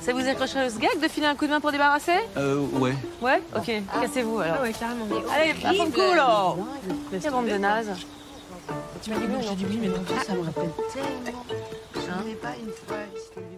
ça 0.00 0.12
vous 0.14 0.26
accrocherait 0.26 0.68
au 0.74 0.78
gag 0.78 1.00
de 1.02 1.08
filer 1.08 1.26
un 1.26 1.34
coup 1.34 1.44
de 1.46 1.50
main 1.50 1.60
pour 1.60 1.70
débarrasser 1.72 2.16
Euh, 2.36 2.60
ouais. 2.78 2.94
Ouais 3.20 3.42
Ok, 3.54 3.70
cassez-vous 4.00 4.38
alors. 4.38 4.56
Ah 4.60 4.62
ouais, 4.62 4.72
carrément. 4.72 5.06
Allez, 5.34 5.52
de 5.52 5.92
coup 5.92 6.14
là 6.16 6.54
Quelle 7.20 7.30
bande 7.30 7.46
de 7.48 7.58
nazes 7.58 7.92
Tu 9.02 9.10
m'as 9.10 9.18
dit 9.18 9.28
non, 9.28 9.40
j'ai 9.42 9.54
dit 9.54 9.66
oui, 9.68 9.78
mais 9.82 9.88
non, 9.88 10.02
ça 10.26 10.32
me 10.34 10.42
rappelle 10.44 10.70
tellement. 10.94 11.44
Hein 12.08 12.24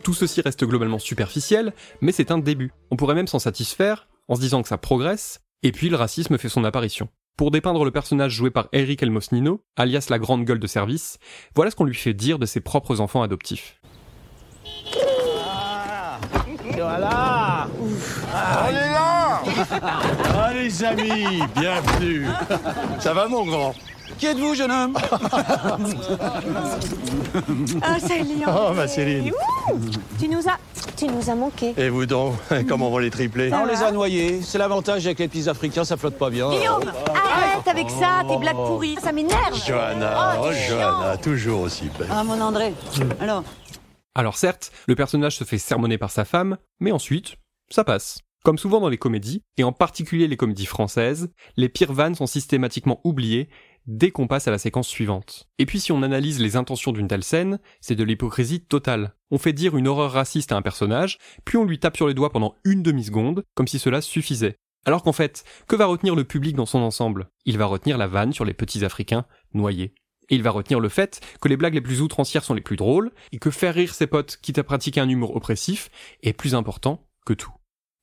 Tout 0.02 0.14
ceci 0.14 0.40
reste 0.40 0.64
globalement 0.64 0.98
superficiel, 0.98 1.72
mais 2.00 2.12
c'est 2.12 2.30
un 2.30 2.38
début. 2.38 2.72
On 2.90 2.96
pourrait 2.96 3.14
même 3.14 3.26
s'en 3.26 3.38
satisfaire 3.38 4.08
en 4.28 4.34
se 4.34 4.40
disant 4.40 4.62
que 4.62 4.68
ça 4.68 4.78
progresse, 4.78 5.40
et 5.62 5.72
puis 5.72 5.88
le 5.88 5.96
racisme 5.96 6.38
fait 6.38 6.48
son 6.48 6.64
apparition. 6.64 7.08
Pour 7.36 7.50
dépeindre 7.50 7.84
le 7.84 7.90
personnage 7.90 8.32
joué 8.32 8.50
par 8.50 8.68
Eric 8.72 9.02
Elmosnino, 9.02 9.62
alias 9.76 10.06
la 10.10 10.18
grande 10.18 10.44
gueule 10.44 10.58
de 10.58 10.66
service, 10.66 11.18
voilà 11.54 11.70
ce 11.70 11.76
qu'on 11.76 11.84
lui 11.84 11.94
fait 11.94 12.14
dire 12.14 12.38
de 12.38 12.46
ses 12.46 12.60
propres 12.60 13.00
enfants 13.00 13.22
adoptifs. 13.22 13.80
Voilà 16.72 17.68
On 17.80 18.68
est 18.68 18.92
là 18.92 19.17
Ah 20.34 20.52
les 20.54 20.84
amis, 20.84 21.42
bienvenue 21.56 22.26
Ça 23.00 23.12
va, 23.14 23.26
mon 23.28 23.44
grand 23.44 23.74
Qui 24.18 24.26
êtes-vous, 24.26 24.54
jeune 24.54 24.70
homme 24.70 24.96
Ah, 27.82 27.98
Céline. 28.00 28.44
Oh, 28.46 28.72
ma 28.74 28.86
Céline 28.88 29.32
Tu 30.18 30.28
nous 30.28 30.48
as, 30.48 30.58
tu 30.96 31.06
nous 31.06 31.28
as 31.30 31.34
manqué. 31.34 31.74
Et 31.76 31.88
vous 31.88 32.06
donc 32.06 32.34
Comment 32.68 32.90
vont 32.90 32.98
les 32.98 33.10
triplés 33.10 33.50
On 33.52 33.64
les 33.64 33.82
a 33.82 33.90
noyés. 33.92 34.40
C'est 34.42 34.58
l'avantage 34.58 35.06
avec 35.06 35.18
les 35.18 35.28
petits 35.28 35.48
africains, 35.48 35.84
ça 35.84 35.96
flotte 35.96 36.18
pas 36.18 36.30
bien. 36.30 36.50
Guillaume, 36.50 36.90
arrête 37.14 37.66
avec 37.66 37.90
ça, 37.90 38.22
tes 38.28 38.36
blagues 38.36 38.56
pourries, 38.56 38.96
ça 39.02 39.12
m'énerve. 39.12 39.54
Johanna, 39.66 40.36
Oh, 40.40 40.46
oh, 40.48 40.52
Johanna, 40.68 41.16
toujours 41.18 41.62
aussi 41.62 41.90
belle. 41.98 42.08
Ah, 42.10 42.24
mon 42.24 42.40
André. 42.40 42.72
Alors 43.20 43.42
Alors 44.14 44.36
certes, 44.36 44.70
le 44.86 44.94
personnage 44.94 45.36
se 45.36 45.44
fait 45.44 45.58
sermonner 45.58 45.98
par 45.98 46.10
sa 46.10 46.24
femme, 46.24 46.56
mais 46.80 46.92
ensuite, 46.92 47.36
ça 47.70 47.84
passe. 47.84 48.20
Comme 48.44 48.58
souvent 48.58 48.80
dans 48.80 48.88
les 48.88 48.98
comédies, 48.98 49.42
et 49.56 49.64
en 49.64 49.72
particulier 49.72 50.28
les 50.28 50.36
comédies 50.36 50.66
françaises, 50.66 51.30
les 51.56 51.68
pires 51.68 51.92
vannes 51.92 52.14
sont 52.14 52.26
systématiquement 52.26 53.00
oubliées 53.04 53.48
dès 53.86 54.10
qu'on 54.10 54.28
passe 54.28 54.46
à 54.46 54.50
la 54.50 54.58
séquence 54.58 54.86
suivante. 54.86 55.48
Et 55.58 55.66
puis 55.66 55.80
si 55.80 55.92
on 55.92 56.02
analyse 56.02 56.40
les 56.40 56.56
intentions 56.56 56.92
d'une 56.92 57.08
telle 57.08 57.24
scène, 57.24 57.58
c'est 57.80 57.94
de 57.94 58.04
l'hypocrisie 58.04 58.60
totale. 58.60 59.14
On 59.30 59.38
fait 59.38 59.52
dire 59.52 59.76
une 59.76 59.88
horreur 59.88 60.12
raciste 60.12 60.52
à 60.52 60.56
un 60.56 60.62
personnage, 60.62 61.18
puis 61.44 61.56
on 61.56 61.64
lui 61.64 61.78
tape 61.78 61.96
sur 61.96 62.06
les 62.06 62.14
doigts 62.14 62.30
pendant 62.30 62.54
une 62.64 62.82
demi-seconde, 62.82 63.44
comme 63.54 63.66
si 63.66 63.78
cela 63.78 64.00
suffisait. 64.00 64.56
Alors 64.84 65.02
qu'en 65.02 65.12
fait, 65.12 65.44
que 65.66 65.76
va 65.76 65.86
retenir 65.86 66.14
le 66.14 66.24
public 66.24 66.54
dans 66.54 66.66
son 66.66 66.78
ensemble? 66.78 67.28
Il 67.44 67.58
va 67.58 67.66
retenir 67.66 67.98
la 67.98 68.06
vanne 68.06 68.32
sur 68.32 68.44
les 68.44 68.54
petits 68.54 68.84
Africains 68.84 69.26
noyés. 69.52 69.94
Et 70.30 70.34
il 70.34 70.42
va 70.42 70.50
retenir 70.50 70.80
le 70.80 70.88
fait 70.88 71.20
que 71.40 71.48
les 71.48 71.56
blagues 71.56 71.74
les 71.74 71.80
plus 71.80 72.02
outrancières 72.02 72.44
sont 72.44 72.54
les 72.54 72.60
plus 72.60 72.76
drôles, 72.76 73.10
et 73.32 73.38
que 73.38 73.50
faire 73.50 73.74
rire 73.74 73.94
ses 73.94 74.06
potes 74.06 74.38
quitte 74.40 74.58
à 74.58 74.64
pratiquer 74.64 75.00
un 75.00 75.08
humour 75.08 75.34
oppressif 75.34 75.90
est 76.22 76.34
plus 76.34 76.54
important 76.54 77.06
que 77.26 77.32
tout. 77.32 77.52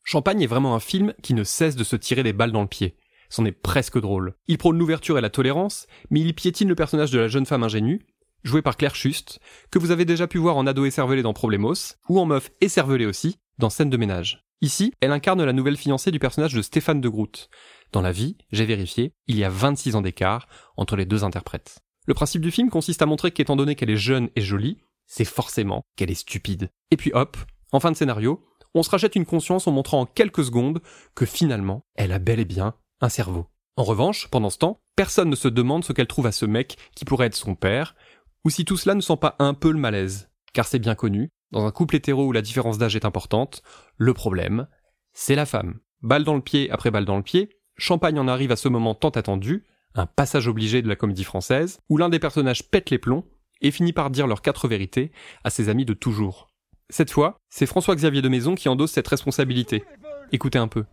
Champagne 0.08 0.44
est 0.44 0.48
vraiment 0.48 0.76
un 0.76 0.80
film 0.80 1.16
qui 1.24 1.34
ne 1.34 1.44
cesse 1.44 1.76
de 1.76 1.84
se 1.84 1.96
tirer 1.96 2.22
des 2.22 2.32
balles 2.32 2.52
dans 2.52 2.62
le 2.62 2.68
pied. 2.68 2.96
C'en 3.30 3.44
est 3.44 3.52
presque 3.52 4.00
drôle. 4.00 4.36
Il 4.48 4.60
prône 4.60 4.78
l'ouverture 4.78 5.18
et 5.18 5.22
la 5.22 5.32
tolérance, 5.32 5.88
mais 6.12 6.20
il 6.20 6.36
piétine 6.36 6.70
le 6.70 6.76
personnage 6.76 7.10
de 7.10 7.18
la 7.18 7.28
jeune 7.28 7.48
femme 7.48 7.64
ingénue, 7.64 8.06
jouée 8.44 8.62
par 8.62 8.78
Claire 8.78 8.94
Schuste, 8.94 9.40
que 9.72 9.80
vous 9.80 9.90
avez 9.90 10.06
déjà 10.06 10.28
pu 10.28 10.38
voir 10.38 10.58
en 10.58 10.68
ado 10.68 10.86
écervelé 10.86 11.24
dans 11.24 11.34
Problemos, 11.34 11.96
ou 12.08 12.20
en 12.20 12.26
meuf 12.26 12.52
écervelée 12.62 13.08
aussi, 13.08 13.38
dans 13.58 13.72
Scène 13.72 13.90
de 13.90 13.98
ménage. 13.98 14.46
Ici, 14.62 14.94
elle 15.02 15.12
incarne 15.12 15.44
la 15.44 15.54
nouvelle 15.54 15.76
fiancée 15.76 16.12
du 16.12 16.20
personnage 16.20 16.54
de 16.54 16.62
Stéphane 16.62 17.02
de 17.02 17.10
Groot. 17.10 17.50
Dans 17.92 18.02
la 18.02 18.12
vie, 18.12 18.38
j'ai 18.52 18.66
vérifié, 18.66 19.12
il 19.26 19.38
y 19.38 19.44
a 19.44 19.50
26 19.50 19.96
ans 19.96 20.02
d'écart 20.04 20.48
entre 20.78 20.96
les 20.96 21.06
deux 21.06 21.24
interprètes. 21.24 21.80
Le 22.06 22.14
principe 22.14 22.44
du 22.44 22.52
film 22.52 22.70
consiste 22.70 23.02
à 23.02 23.08
montrer 23.08 23.32
qu'étant 23.32 23.56
donné 23.56 23.74
qu'elle 23.74 23.90
est 23.90 23.98
jeune 23.98 24.30
et 24.36 24.42
jolie, 24.42 24.78
c'est 25.08 25.26
forcément 25.26 25.82
qu'elle 25.96 26.12
est 26.12 26.14
stupide. 26.14 26.70
Et 26.92 26.98
puis 26.98 27.12
hop, 27.16 27.38
en 27.72 27.80
fin 27.80 27.92
de 27.92 27.98
scénario, 27.98 28.46
on 28.76 28.84
se 28.84 28.90
rachète 28.90 29.16
une 29.16 29.26
conscience 29.26 29.68
en 29.68 29.72
montrant 29.72 30.02
en 30.02 30.06
quelques 30.06 30.46
secondes 30.46 30.82
que 31.16 31.26
finalement, 31.26 31.82
elle 31.96 32.12
a 32.12 32.20
bel 32.20 32.40
et 32.40 32.46
bien 32.46 32.76
un 33.02 33.10
cerveau. 33.10 33.48
En 33.78 33.84
revanche, 33.84 34.28
pendant 34.30 34.50
ce 34.50 34.60
temps, 34.60 34.80
personne 34.96 35.30
ne 35.30 35.36
se 35.36 35.48
demande 35.48 35.84
ce 35.84 35.94
qu'elle 35.94 36.08
trouve 36.08 36.28
à 36.28 36.32
ce 36.32 36.46
mec 36.46 36.78
qui 36.96 37.06
pourrait 37.06 37.28
être 37.28 37.36
son 37.36 37.56
père, 37.56 37.96
ou 38.44 38.50
si 38.50 38.64
tout 38.64 38.78
cela 38.78 38.96
ne 38.96 39.02
sent 39.02 39.18
pas 39.18 39.36
un 39.40 39.54
peu 39.54 39.72
le 39.72 39.80
malaise. 39.80 40.30
Car 40.54 40.68
c'est 40.68 40.80
bien 40.80 40.96
connu, 40.96 41.30
dans 41.52 41.66
un 41.66 41.72
couple 41.72 41.96
hétéro 41.96 42.26
où 42.26 42.32
la 42.32 42.42
différence 42.42 42.78
d'âge 42.78 42.96
est 42.96 43.06
importante, 43.06 43.64
le 43.98 44.14
problème, 44.14 44.68
c'est 45.14 45.36
la 45.36 45.46
femme. 45.46 45.80
Balle 46.02 46.24
dans 46.24 46.36
le 46.36 46.42
pied 46.42 46.70
après 46.70 46.92
balle 46.92 47.06
dans 47.06 47.18
le 47.18 47.24
pied, 47.24 47.50
Champagne 47.78 48.20
en 48.20 48.28
arrive 48.28 48.52
à 48.52 48.56
ce 48.56 48.70
moment 48.70 48.96
tant 48.96 49.10
attendu, 49.10 49.66
un 49.96 50.06
passage 50.06 50.48
obligé 50.48 50.82
de 50.82 50.88
la 50.88 50.96
comédie 50.96 51.24
française, 51.24 51.80
où 51.90 51.98
l'un 51.98 52.10
des 52.10 52.20
personnages 52.20 52.70
pète 52.70 52.90
les 52.90 52.98
plombs 52.98 53.26
et 53.62 53.72
finit 53.72 53.94
par 53.94 54.10
dire 54.10 54.28
leurs 54.28 54.42
quatre 54.42 54.68
vérités 54.68 55.12
à 55.44 55.50
ses 55.50 55.70
amis 55.70 55.86
de 55.86 55.94
toujours. 55.94 56.55
Cette 56.90 57.12
fois, 57.12 57.40
c'est 57.50 57.66
François-Xavier 57.66 58.22
de 58.22 58.30
Maison 58.30 58.54
qui 58.54 58.70
endosse 58.70 58.92
cette 58.92 59.08
responsabilité. 59.08 59.84
Écoutez 60.32 60.60
un 60.60 60.68
peu. 60.68 60.86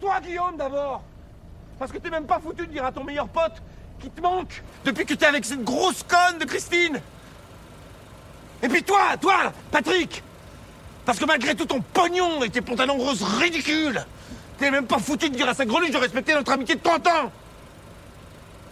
Toi 0.00 0.20
Guillaume 0.20 0.56
d'abord. 0.56 1.02
Parce 1.78 1.90
que 1.90 1.98
t'es 1.98 2.10
même 2.10 2.26
pas 2.26 2.38
foutu 2.38 2.66
de 2.66 2.72
dire 2.72 2.84
à 2.84 2.92
ton 2.92 3.02
meilleur 3.02 3.28
pote 3.28 3.60
qui 4.00 4.10
te 4.10 4.20
manque 4.20 4.62
depuis 4.84 5.04
que 5.04 5.14
t'es 5.14 5.26
avec 5.26 5.44
cette 5.44 5.64
grosse 5.64 6.04
conne 6.04 6.38
de 6.38 6.44
Christine. 6.44 7.00
Et 8.62 8.68
puis 8.68 8.82
toi, 8.84 9.16
toi, 9.20 9.52
Patrick. 9.72 10.22
Parce 11.04 11.18
que 11.18 11.24
malgré 11.24 11.56
tout 11.56 11.66
ton 11.66 11.80
pognon 11.80 12.44
et 12.44 12.50
tes 12.50 12.60
pantalons 12.60 12.96
roses 12.96 13.24
ridicules, 13.24 14.04
t'es 14.58 14.70
même 14.70 14.86
pas 14.86 15.00
foutu 15.00 15.30
de 15.30 15.34
dire 15.34 15.48
à 15.48 15.54
sa 15.54 15.64
greluche 15.64 15.90
de 15.90 15.96
respecter 15.96 16.34
notre 16.34 16.52
amitié 16.52 16.76
de 16.76 16.80
30 16.80 17.06
ans. 17.08 17.32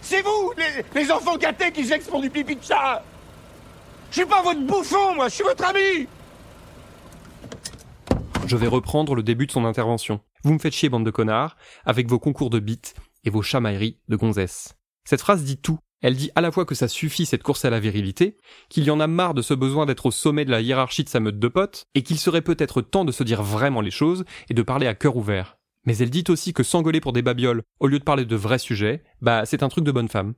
C'est 0.01 0.21
vous, 0.21 0.53
les, 0.95 1.11
enfants 1.11 1.35
gâtés 1.35 1.73
qui 1.73 1.85
s'expont 1.85 2.21
du 2.21 2.29
pipi 2.29 2.55
de 2.55 2.63
chat. 2.63 3.03
Je 4.11 4.17
suis 4.17 4.25
pas 4.25 4.41
votre 4.41 4.61
bouffon, 4.61 5.15
moi, 5.15 5.27
je 5.27 5.35
suis 5.35 5.43
votre 5.43 5.65
ami 5.65 6.07
Je 8.51 8.57
vais 8.57 8.67
reprendre 8.67 9.15
le 9.15 9.23
début 9.23 9.47
de 9.47 9.51
son 9.53 9.63
intervention. 9.63 10.19
Vous 10.43 10.51
me 10.51 10.59
faites 10.59 10.73
chier, 10.73 10.89
bande 10.89 11.05
de 11.05 11.09
connards, 11.09 11.55
avec 11.85 12.09
vos 12.09 12.19
concours 12.19 12.49
de 12.49 12.59
bites 12.59 12.95
et 13.23 13.29
vos 13.29 13.41
chamailleries 13.41 14.01
de 14.09 14.17
gonzesses. 14.17 14.75
Cette 15.05 15.21
phrase 15.21 15.45
dit 15.45 15.55
tout. 15.55 15.79
Elle 16.01 16.17
dit 16.17 16.31
à 16.35 16.41
la 16.41 16.51
fois 16.51 16.65
que 16.65 16.75
ça 16.75 16.89
suffit 16.89 17.25
cette 17.25 17.43
course 17.43 17.63
à 17.63 17.69
la 17.69 17.79
virilité, 17.79 18.35
qu'il 18.67 18.83
y 18.83 18.91
en 18.91 18.99
a 18.99 19.07
marre 19.07 19.35
de 19.35 19.41
ce 19.41 19.53
besoin 19.53 19.85
d'être 19.85 20.07
au 20.07 20.11
sommet 20.11 20.43
de 20.43 20.51
la 20.51 20.59
hiérarchie 20.59 21.05
de 21.05 21.09
sa 21.09 21.21
meute 21.21 21.39
de 21.39 21.47
potes, 21.47 21.85
et 21.95 22.03
qu'il 22.03 22.19
serait 22.19 22.41
peut-être 22.41 22.81
temps 22.81 23.05
de 23.05 23.13
se 23.13 23.23
dire 23.23 23.41
vraiment 23.41 23.79
les 23.79 23.89
choses 23.89 24.25
et 24.49 24.53
de 24.53 24.63
parler 24.63 24.87
à 24.87 24.95
cœur 24.95 25.15
ouvert. 25.15 25.57
Mais 25.85 25.97
elle 25.99 26.09
dit 26.09 26.25
aussi 26.27 26.51
que 26.51 26.63
s'engueuler 26.63 26.99
pour 26.99 27.13
des 27.13 27.21
babioles, 27.21 27.63
au 27.79 27.87
lieu 27.87 27.99
de 27.99 28.03
parler 28.03 28.25
de 28.25 28.35
vrais 28.35 28.59
sujets, 28.59 29.01
bah 29.21 29.45
c'est 29.45 29.63
un 29.63 29.69
truc 29.69 29.85
de 29.85 29.93
bonne 29.93 30.09
femme. 30.09 30.33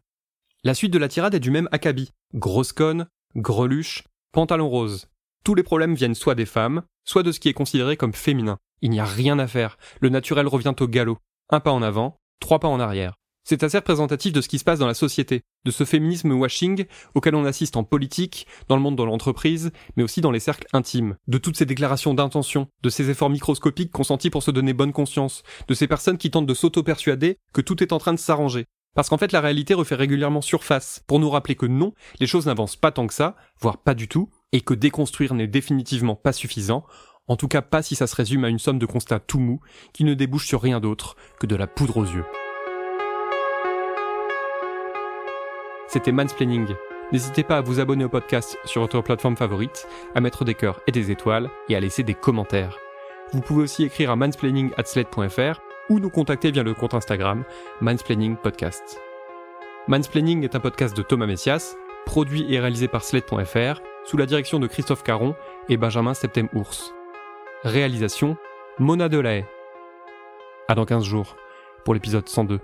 La 0.63 0.75
suite 0.75 0.93
de 0.93 0.99
la 0.99 1.07
tirade 1.07 1.33
est 1.33 1.39
du 1.39 1.49
même 1.49 1.67
acabit. 1.71 2.11
Grosse 2.35 2.73
conne, 2.73 3.07
greluche, 3.35 4.03
pantalon 4.31 4.69
rose. 4.69 5.07
Tous 5.43 5.55
les 5.55 5.63
problèmes 5.63 5.95
viennent 5.95 6.13
soit 6.13 6.35
des 6.35 6.45
femmes, 6.45 6.83
soit 7.05 7.23
de 7.23 7.31
ce 7.31 7.39
qui 7.39 7.49
est 7.49 7.53
considéré 7.53 7.97
comme 7.97 8.13
féminin. 8.13 8.59
Il 8.81 8.89
n'y 8.89 8.99
a 8.99 9.05
rien 9.05 9.39
à 9.39 9.47
faire, 9.47 9.77
le 10.01 10.09
naturel 10.09 10.47
revient 10.47 10.75
au 10.79 10.87
galop. 10.87 11.17
Un 11.49 11.59
pas 11.59 11.71
en 11.71 11.81
avant, 11.81 12.17
trois 12.39 12.59
pas 12.59 12.67
en 12.67 12.79
arrière. 12.79 13.15
C'est 13.45 13.63
assez 13.63 13.77
représentatif 13.77 14.31
de 14.31 14.39
ce 14.39 14.47
qui 14.47 14.57
se 14.57 14.63
passe 14.63 14.79
dans 14.79 14.87
la 14.87 14.93
société, 14.93 15.41
de 15.65 15.71
ce 15.71 15.83
féminisme 15.83 16.31
washing 16.31 16.85
auquel 17.13 17.35
on 17.35 17.43
assiste 17.43 17.75
en 17.75 17.83
politique, 17.83 18.47
dans 18.69 18.77
le 18.77 18.81
monde 18.81 18.97
de 18.97 19.03
l'entreprise, 19.03 19.71
mais 19.97 20.03
aussi 20.03 20.21
dans 20.21 20.31
les 20.31 20.39
cercles 20.39 20.67
intimes, 20.71 21.17
de 21.27 21.37
toutes 21.37 21.57
ces 21.57 21.65
déclarations 21.65 22.13
d'intention, 22.13 22.67
de 22.83 22.89
ces 22.89 23.09
efforts 23.09 23.29
microscopiques 23.29 23.91
consentis 23.91 24.29
pour 24.29 24.43
se 24.43 24.51
donner 24.51 24.71
bonne 24.71 24.93
conscience, 24.93 25.43
de 25.67 25.73
ces 25.73 25.87
personnes 25.87 26.17
qui 26.17 26.31
tentent 26.31 26.45
de 26.45 26.53
s'auto-persuader 26.53 27.37
que 27.53 27.61
tout 27.61 27.83
est 27.83 27.91
en 27.91 27.99
train 27.99 28.13
de 28.13 28.19
s'arranger. 28.19 28.65
Parce 28.95 29.09
qu'en 29.09 29.17
fait 29.17 29.33
la 29.33 29.41
réalité 29.41 29.73
refait 29.73 29.95
régulièrement 29.95 30.41
surface, 30.41 31.03
pour 31.05 31.19
nous 31.19 31.29
rappeler 31.29 31.55
que 31.55 31.65
non, 31.65 31.93
les 32.21 32.27
choses 32.27 32.45
n'avancent 32.45 32.77
pas 32.77 32.91
tant 32.91 33.07
que 33.07 33.13
ça, 33.13 33.35
voire 33.59 33.77
pas 33.77 33.93
du 33.93 34.07
tout, 34.07 34.29
et 34.53 34.61
que 34.61 34.73
déconstruire 34.73 35.33
n'est 35.33 35.47
définitivement 35.47 36.15
pas 36.15 36.31
suffisant, 36.31 36.85
en 37.27 37.35
tout 37.35 37.47
cas 37.47 37.61
pas 37.61 37.81
si 37.81 37.95
ça 37.95 38.07
se 38.07 38.15
résume 38.15 38.45
à 38.45 38.49
une 38.49 38.59
somme 38.59 38.79
de 38.79 38.85
constats 38.85 39.19
tout 39.19 39.39
mous, 39.39 39.59
qui 39.91 40.03
ne 40.03 40.13
débouche 40.13 40.47
sur 40.47 40.61
rien 40.61 40.79
d'autre 40.79 41.17
que 41.39 41.47
de 41.47 41.55
la 41.55 41.67
poudre 41.67 41.97
aux 41.97 42.05
yeux. 42.05 42.25
C'était 45.87 46.11
Mansplaining. 46.11 46.67
N'hésitez 47.11 47.43
pas 47.43 47.57
à 47.57 47.61
vous 47.61 47.79
abonner 47.79 48.05
au 48.05 48.09
podcast 48.09 48.57
sur 48.65 48.81
votre 48.81 49.01
plateforme 49.01 49.35
favorite, 49.35 49.87
à 50.15 50.21
mettre 50.21 50.45
des 50.45 50.55
cœurs 50.55 50.79
et 50.87 50.91
des 50.91 51.11
étoiles 51.11 51.49
et 51.69 51.75
à 51.75 51.79
laisser 51.79 52.03
des 52.03 52.15
commentaires. 52.15 52.77
Vous 53.31 53.41
pouvez 53.41 53.63
aussi 53.63 53.83
écrire 53.83 54.11
à 54.11 54.15
mansplaining@sled.fr 54.15 55.61
ou 55.89 55.99
nous 55.99 56.09
contacter 56.09 56.51
via 56.51 56.63
le 56.63 56.73
compte 56.73 56.93
Instagram 56.93 57.43
Mansplaining 57.81 58.37
Podcast. 58.37 58.99
Mansplaining 59.87 60.43
est 60.43 60.55
un 60.55 60.59
podcast 60.59 60.95
de 60.95 61.01
Thomas 61.01 61.27
Messias, 61.27 61.75
produit 62.05 62.51
et 62.51 62.59
réalisé 62.59 62.87
par 62.87 63.03
sled.fr 63.03 63.81
sous 64.05 64.17
la 64.17 64.25
direction 64.25 64.59
de 64.59 64.67
Christophe 64.67 65.03
Caron 65.03 65.35
et 65.69 65.77
Benjamin 65.77 66.13
Septem-Ours. 66.13 66.93
Réalisation 67.63 68.37
Mona 68.79 69.09
Delahaye. 69.09 69.45
À 70.67 70.75
dans 70.75 70.85
15 70.85 71.03
jours 71.03 71.35
pour 71.85 71.93
l'épisode 71.93 72.27
102. 72.27 72.59